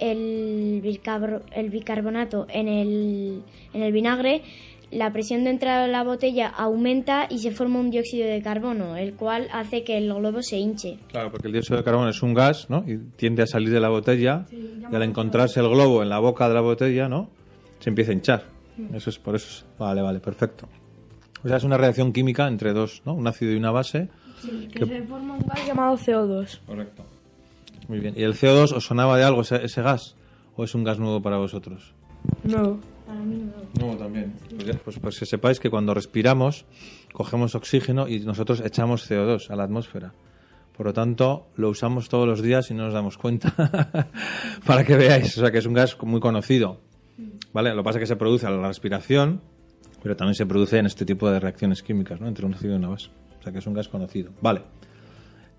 [0.00, 4.42] el bicarbonato en el, en el vinagre,
[4.90, 9.14] la presión dentro de la botella aumenta y se forma un dióxido de carbono, el
[9.14, 10.98] cual hace que el globo se hinche.
[11.08, 12.84] Claro, porque el dióxido de carbono es un gas, ¿no?
[12.86, 16.48] Y tiende a salir de la botella y al encontrarse el globo en la boca
[16.48, 17.28] de la botella, ¿no?
[17.78, 18.44] Se empieza a hinchar.
[18.94, 19.46] Eso es por eso.
[19.48, 20.68] es- Vale, vale, perfecto.
[21.44, 23.14] O sea, es una reacción química entre dos, ¿no?
[23.14, 24.08] Un ácido y una base.
[24.72, 26.60] Que se forma un gas llamado CO2.
[26.66, 27.04] Correcto.
[27.88, 28.14] Muy bien.
[28.16, 30.16] ¿Y el CO2 os sonaba de algo ese, ese gas?
[30.56, 31.94] ¿O es un gas nuevo para vosotros?
[32.44, 32.78] No.
[33.78, 34.32] Nuevo también.
[34.64, 36.64] Pues, pues, pues que sepáis que cuando respiramos,
[37.12, 40.12] cogemos oxígeno y nosotros echamos CO2 a la atmósfera.
[40.76, 43.52] Por lo tanto, lo usamos todos los días y no nos damos cuenta.
[44.66, 46.80] Para que veáis, o sea que es un gas muy conocido.
[47.52, 47.70] ¿Vale?
[47.70, 49.40] Lo que pasa es que se produce a la respiración,
[50.02, 52.28] pero también se produce en este tipo de reacciones químicas, ¿no?
[52.28, 53.10] Entre un ácido y una base.
[53.38, 54.30] O sea que es un gas conocido.
[54.40, 54.62] Vale.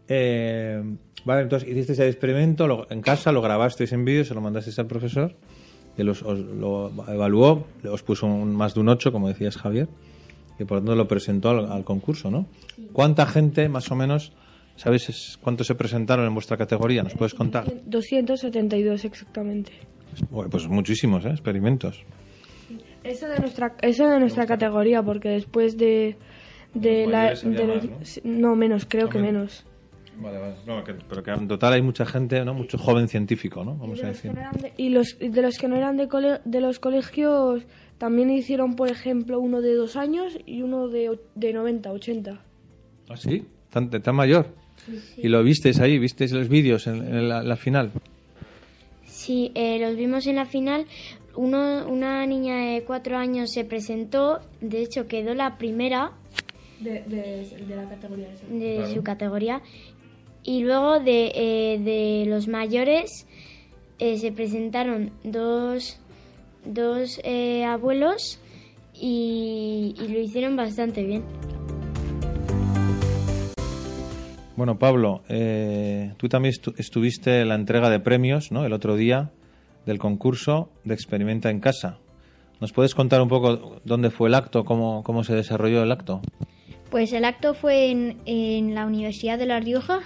[0.08, 0.82] Eh,
[1.26, 4.78] vale, entonces hicisteis el experimento lo- en casa, lo grabasteis en vídeo, se lo mandasteis
[4.80, 5.36] al profesor,
[5.96, 9.88] que los- os lo evaluó, os puso un- más de un 8, como decías Javier,
[10.60, 12.46] y por lo tanto lo presentó al, al concurso, ¿no?
[12.94, 14.32] ¿Cuánta gente, más o menos,
[14.76, 17.04] sabéis cuántos se presentaron en vuestra categoría?
[17.04, 17.66] ¿Nos puedes contar?
[17.86, 19.72] 272 exactamente.
[20.30, 21.30] Bueno, pues muchísimos, ¿eh?
[21.30, 22.04] Experimentos.
[23.04, 26.16] Eso de nuestra, eso de nuestra categoría, porque después de,
[26.74, 27.34] de la...
[27.34, 27.98] de los- ¿no?
[28.04, 29.64] sí, no, menos, creo que menos.
[29.64, 29.66] menos.
[30.22, 30.56] Vale, vale.
[30.68, 32.54] No, que- pero que en total hay mucha gente, ¿no?
[32.54, 33.74] Mucho joven científico, ¿no?
[33.76, 34.32] Y Vamos a decir.
[34.34, 37.64] no eran de- y los de los que no eran de, cole- de los colegios
[37.98, 42.40] también hicieron, por ejemplo, uno de dos años y uno de, o- de 90, 80.
[43.10, 43.46] ¿Ah, sí?
[43.70, 44.48] ¿Tan, tan mayor?
[45.18, 46.00] ¿Y lo visteis ahí?
[46.00, 47.92] ¿Visteis los vídeos en, en la, la final?
[49.06, 50.86] Sí, eh, los vimos en la final.
[51.36, 56.12] Uno, una niña de cuatro años se presentó, de hecho quedó la primera
[56.80, 58.46] De, de, de la categoría esa.
[58.48, 58.94] de Claro.
[58.94, 59.62] su categoría.
[60.44, 63.28] Y luego de, eh, de los mayores
[64.00, 66.00] eh, se presentaron dos,
[66.66, 68.40] dos eh, abuelos
[68.94, 71.24] y, y lo hicieron bastante bien.
[74.56, 78.66] Bueno, Pablo, eh, tú también estu- estuviste en la entrega de premios, ¿no?
[78.66, 79.32] El otro día
[79.86, 81.98] del concurso de Experimenta en Casa.
[82.60, 86.22] ¿Nos puedes contar un poco dónde fue el acto, cómo, cómo se desarrolló el acto?
[86.92, 90.02] Pues el acto fue en, en la Universidad de La Rioja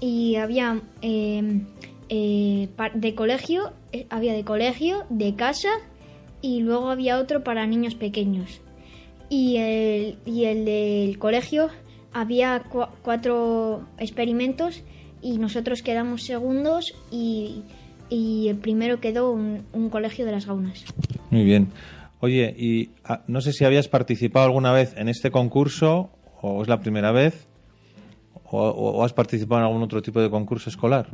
[0.00, 1.60] y había eh,
[2.08, 5.70] eh, de colegio, eh, había de colegio, de casa
[6.42, 8.60] y luego había otro para niños pequeños.
[9.28, 11.68] Y el, y el del colegio
[12.12, 14.82] había cua- cuatro experimentos
[15.22, 17.62] y nosotros quedamos segundos y,
[18.08, 20.84] y el primero quedó un, un colegio de las gaunas.
[21.30, 21.68] Muy bien.
[22.20, 26.10] Oye, y ah, no sé si habías participado alguna vez en este concurso
[26.42, 27.46] o es la primera vez
[28.50, 31.08] o, o- o has participado en algún otro tipo de concurso escolar.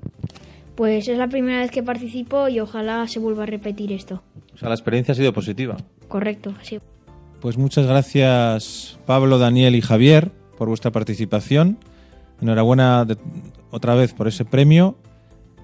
[0.74, 4.22] Pues es la primera vez que participo y ojalá se vuelva a repetir esto.
[4.54, 5.76] O sea, la experiencia ha sido positiva.
[6.08, 6.78] Correcto, sí.
[7.40, 11.78] Pues muchas gracias Pablo, Daniel y Javier por vuestra participación.
[12.40, 13.16] Enhorabuena de-
[13.70, 14.96] otra vez por ese premio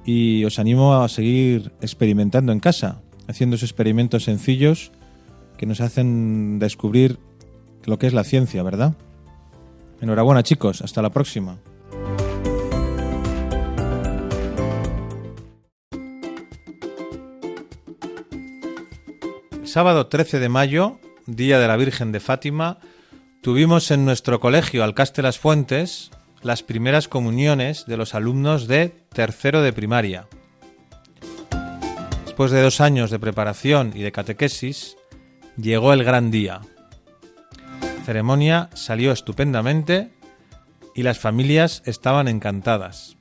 [0.05, 4.93] y os animo a seguir experimentando en casa, haciendo esos experimentos sencillos
[5.59, 7.19] que nos hacen descubrir
[7.85, 8.95] lo que es la ciencia, ¿verdad?
[10.03, 11.59] Enhorabuena chicos, hasta la próxima.
[19.63, 22.79] Sábado 13 de mayo, Día de la Virgen de Fátima,
[23.43, 26.11] tuvimos en nuestro colegio Alcaste Las Fuentes
[26.43, 30.27] las primeras comuniones de los alumnos de tercero de primaria.
[32.25, 34.97] Después de dos años de preparación y de catequesis,
[35.57, 36.61] llegó el gran día.
[38.05, 40.13] Ceremonia salió estupendamente
[40.95, 43.17] y las familias estaban encantadas.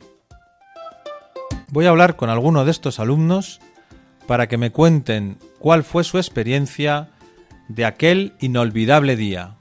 [1.70, 3.62] Voy a hablar con alguno de estos alumnos
[4.28, 7.10] para que me cuenten cuál fue su experiencia
[7.68, 9.56] de aquel inolvidable día.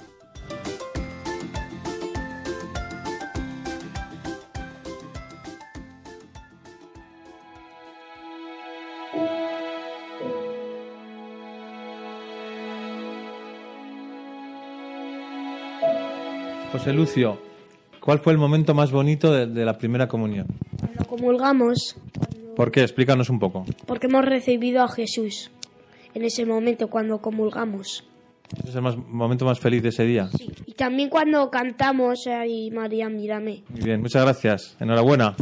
[16.81, 17.39] José Lucio,
[18.01, 20.47] ¿cuál fue el momento más bonito de, de la primera comunión?
[20.81, 21.95] Cuando comulgamos,
[22.57, 22.81] ¿Por qué?
[22.81, 23.67] Explícanos un poco.
[23.85, 25.51] porque hemos recibido a Jesús
[26.15, 28.05] en ese momento cuando comulgamos.
[28.61, 30.31] Ese es el más- momento más feliz de ese día.
[30.65, 33.63] Y también cuando cantamos, ay María, mírame.
[33.69, 34.75] Muy bien, muchas gracias.
[34.81, 35.37] Enhorabuena.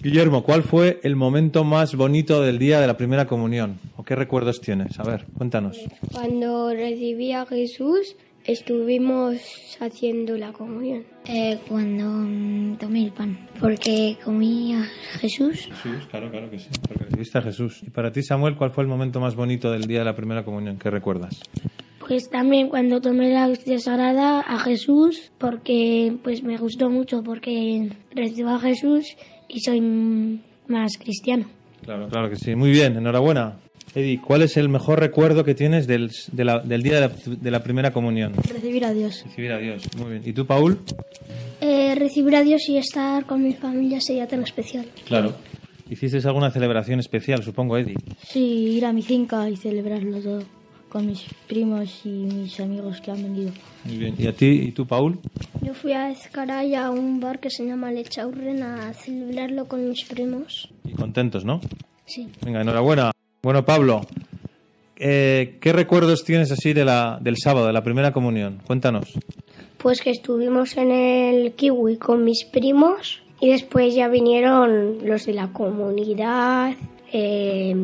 [0.00, 3.80] Guillermo, ¿cuál fue el momento más bonito del día de la primera comunión?
[3.96, 5.00] ¿O qué recuerdos tienes?
[5.00, 5.80] A ver, cuéntanos.
[6.12, 8.14] Cuando recibí a Jesús,
[8.44, 9.36] estuvimos
[9.80, 11.04] haciendo la comunión.
[11.26, 14.84] Eh, cuando mm, tomé el pan, porque comí a
[15.18, 15.68] Jesús.
[15.82, 16.68] Jesús, claro, claro que sí.
[16.86, 17.82] Porque recibiste a Jesús.
[17.82, 20.44] Y para ti, Samuel, ¿cuál fue el momento más bonito del día de la primera
[20.44, 20.78] comunión?
[20.78, 21.40] ¿Qué recuerdas?
[22.06, 27.90] Pues también cuando tomé la hostia sagrada a Jesús, porque pues me gustó mucho, porque
[28.14, 29.16] recibo a Jesús
[29.48, 31.46] y soy mm, más cristiano.
[31.82, 32.54] Claro, claro que sí.
[32.54, 33.58] Muy bien, enhorabuena.
[33.94, 37.12] Eddie, ¿cuál es el mejor recuerdo que tienes del, de la- del día de la,
[37.40, 38.34] de la primera comunión?
[38.34, 39.22] Recibir a Dios.
[39.24, 39.84] Recibir a Dios.
[39.96, 40.22] Muy bien.
[40.26, 40.78] ¿Y tú, Paul?
[41.60, 44.86] Eh, recibir a Dios y estar con mi familia sería tan especial.
[45.06, 45.34] Claro.
[45.88, 47.94] ¿Hiciste alguna celebración especial, supongo, Eddie?
[48.26, 48.40] Sí,
[48.76, 50.42] ir a mi finca y celebrarlo todo
[50.88, 53.52] con mis primos y mis amigos que han venido.
[53.84, 54.14] Muy bien.
[54.18, 55.18] ¿Y a ti, y tú, Paul?
[55.62, 60.04] Yo fui a Ezcaray a un bar que se llama Lechaurren a celebrarlo con mis
[60.04, 60.68] primos.
[60.84, 61.60] Y contentos, ¿no?
[62.06, 62.28] Sí.
[62.44, 63.10] Venga, enhorabuena.
[63.44, 64.00] Bueno, Pablo,
[64.96, 68.62] eh, ¿qué recuerdos tienes así de la, del sábado, de la primera comunión?
[68.66, 69.12] Cuéntanos.
[69.76, 75.34] Pues que estuvimos en el kiwi con mis primos y después ya vinieron los de
[75.34, 76.72] la comunidad
[77.12, 77.76] eh,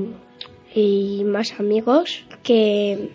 [0.74, 3.10] y más amigos que,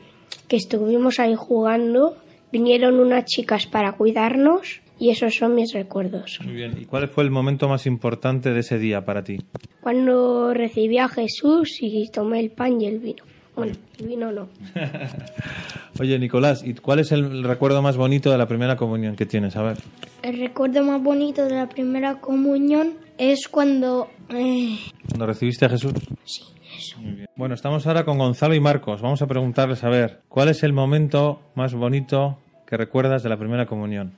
[0.48, 2.16] que estuvimos ahí jugando.
[2.52, 6.39] Vinieron unas chicas para cuidarnos y esos son mis recuerdos.
[6.43, 6.76] Muy bien.
[6.80, 9.38] ¿Y cuál fue el momento más importante de ese día para ti?
[9.82, 13.24] Cuando recibí a Jesús y tomé el pan y el vino.
[13.56, 14.50] Bueno, el vino no.
[16.00, 19.56] Oye, Nicolás, ¿y cuál es el recuerdo más bonito de la primera comunión que tienes?
[19.56, 19.78] A ver.
[20.24, 24.10] El recuerdo más bonito de la primera comunión es cuando...
[24.30, 24.78] eh,
[25.08, 25.93] ¿Cuando recibiste a Jesús?
[26.26, 26.41] Sí,
[26.78, 26.98] eso.
[27.00, 27.28] Muy bien.
[27.38, 29.02] Bueno, estamos ahora con Gonzalo y Marcos.
[29.02, 32.38] Vamos a preguntarles a ver, ¿cuál es el momento más bonito
[32.68, 34.12] que recuerdas de la primera comunión?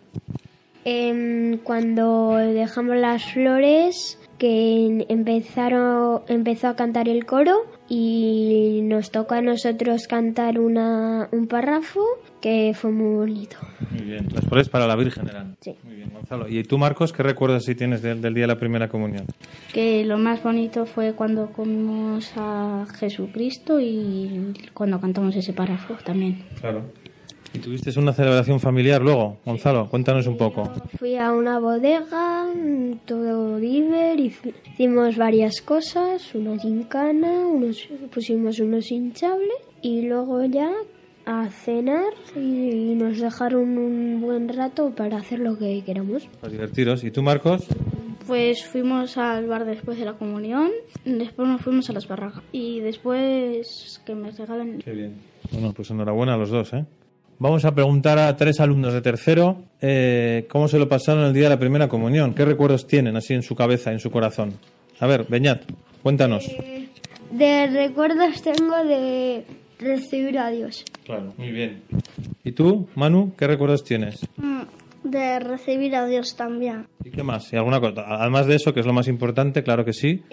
[0.90, 9.40] Em, cuando dejamos las flores, que empezaron, empezó a cantar el coro y nos toca
[9.40, 12.00] a nosotros cantar una, un párrafo
[12.40, 13.58] que fue muy bonito.
[13.92, 14.28] Muy bien.
[14.34, 15.58] Las flores para la Virgen eran.
[15.60, 15.76] Sí.
[15.84, 16.48] Muy bien, Gonzalo.
[16.48, 19.26] ¿Y tú, Marcos, qué recuerdas si tienes del, del día de la primera comunión?
[19.74, 26.46] Que lo más bonito fue cuando comimos a Jesucristo y cuando cantamos ese párrafo también.
[26.62, 26.84] Claro.
[27.54, 29.38] ¿Y tuviste una celebración familiar luego?
[29.46, 30.72] Gonzalo, cuéntanos un poco.
[31.00, 32.46] Fui a una bodega,
[33.06, 40.72] todo diver, hici- hicimos varias cosas, una gincana, unos, pusimos unos hinchables y luego ya
[41.26, 46.28] a cenar y, nos dejaron un buen rato para hacer lo que queramos.
[46.40, 47.04] Para divertiros.
[47.04, 47.66] ¿Y tú, Marcos?
[48.28, 50.70] Pues fuimos al bar después de la comunión,
[51.06, 54.80] después nos fuimos a las barracas y después que me regalen...
[54.80, 55.16] Qué bien.
[55.52, 56.86] Bueno, pues enhorabuena a los dos, ¿eh?
[57.40, 61.44] Vamos a preguntar a tres alumnos de tercero eh, cómo se lo pasaron el día
[61.44, 62.34] de la primera comunión.
[62.34, 64.54] ¿Qué recuerdos tienen así en su cabeza, en su corazón?
[65.00, 65.62] A ver, Beñat,
[66.02, 66.50] cuéntanos.
[67.30, 69.46] De recuerdos tengo de
[69.78, 70.84] recibir a Dios.
[71.06, 71.84] Claro, muy bien.
[72.44, 74.26] ¿Y tú, Manu, qué recuerdos tienes?
[75.04, 76.88] De recibir a Dios también.
[77.06, 77.54] ¿Y qué más?
[77.54, 78.04] ¿Y alguna cosa?
[78.08, 80.24] Además de eso, que es lo más importante, claro que sí,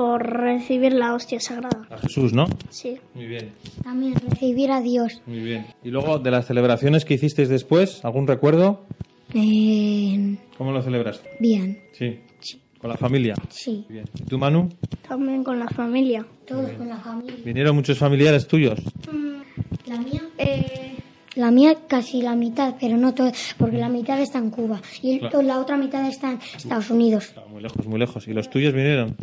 [0.00, 1.86] Por recibir la hostia sagrada.
[1.90, 2.46] a Jesús, ¿no?
[2.70, 2.96] Sí.
[3.14, 3.50] Muy bien,
[3.84, 5.20] También recibir a Dios.
[5.26, 5.66] muy bien.
[5.84, 8.86] ¿Y luego de las celebraciones que hicisteis después, algún recuerdo?
[10.56, 11.28] ¿Cómo lo celebraste?
[11.38, 11.80] bien.
[11.92, 12.18] Sí.
[12.78, 13.34] ¿Con la familia?
[13.50, 13.84] Sí.
[13.90, 14.06] Bien.
[14.18, 14.70] ¿Y tú, Manu?
[15.06, 16.24] También con la familia.
[16.46, 17.36] Todos con la familia.
[17.44, 18.80] ¿Vinieron muchos familiares tuyos?
[19.86, 20.22] La mía.
[21.36, 25.12] La mía casi la mitad, pero no todo, porque la mitad está en Cuba y
[25.12, 25.42] el- Claro.
[25.42, 27.34] la otra mitad está en Estados Unidos.
[27.50, 28.26] Muy lejos, muy lejos.
[28.26, 29.14] ¿Y los tuyos vinieron?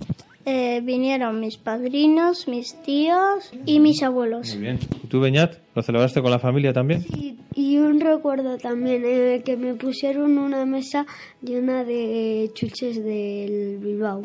[0.50, 4.54] Eh, vinieron mis padrinos, mis tíos y mis abuelos.
[4.54, 4.80] Muy bien.
[5.04, 5.58] ¿Y tú, Beñat?
[5.76, 7.06] ¿Lo celebraste con la familia también?
[7.54, 11.06] Y un recuerdo también, eh, que me pusieron una mesa
[11.42, 14.24] llena de chuches del Bilbao.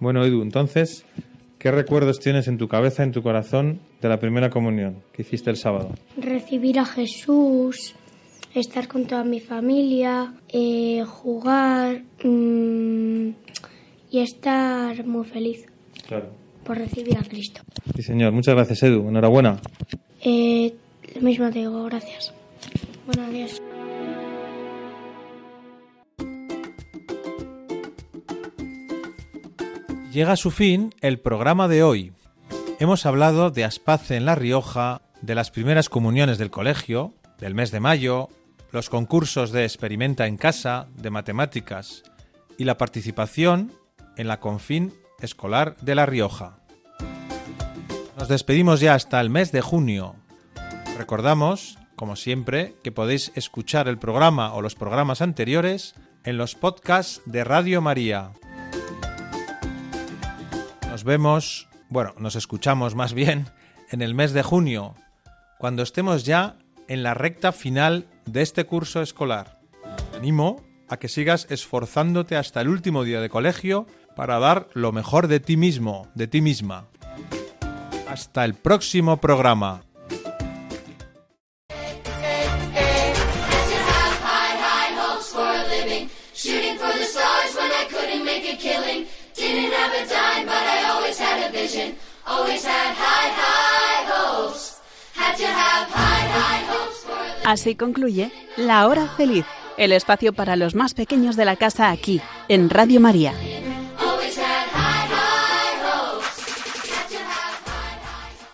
[0.00, 1.04] Bueno, Edu, entonces,
[1.60, 5.48] ¿qué recuerdos tienes en tu cabeza, en tu corazón, de la primera comunión que hiciste
[5.50, 5.90] el sábado?
[6.16, 7.94] Recibir a Jesús,
[8.52, 13.28] estar con toda mi familia, eh, jugar mm,
[14.10, 15.66] y estar muy feliz
[16.06, 16.30] Claro.
[16.64, 17.62] por recibir a Cristo.
[17.94, 18.32] Sí, señor.
[18.32, 19.08] Muchas gracias, Edu.
[19.08, 19.60] Enhorabuena.
[20.22, 20.74] Eh,
[21.14, 22.32] lo mismo te digo, gracias.
[23.06, 23.60] Bueno, adiós.
[30.12, 32.12] Llega a su fin el programa de hoy.
[32.80, 37.70] Hemos hablado de Aspace en La Rioja, de las primeras comuniones del colegio, del mes
[37.70, 38.28] de mayo,
[38.72, 42.02] los concursos de Experimenta en Casa, de matemáticas
[42.58, 43.72] y la participación
[44.16, 46.58] en la Confín Escolar de La Rioja.
[48.18, 50.14] Nos despedimos ya hasta el mes de junio.
[50.98, 55.94] Recordamos, como siempre, que podéis escuchar el programa o los programas anteriores
[56.24, 58.32] en los podcasts de Radio María.
[60.88, 63.46] Nos vemos, bueno, nos escuchamos más bien
[63.90, 64.94] en el mes de junio,
[65.58, 66.56] cuando estemos ya
[66.88, 69.60] en la recta final de este curso escolar.
[70.10, 73.86] Te animo a que sigas esforzándote hasta el último día de colegio
[74.20, 76.88] para dar lo mejor de ti mismo, de ti misma.
[78.06, 79.80] Hasta el próximo programa.
[97.46, 99.46] Así concluye La Hora Feliz,
[99.78, 103.32] el espacio para los más pequeños de la casa aquí, en Radio María.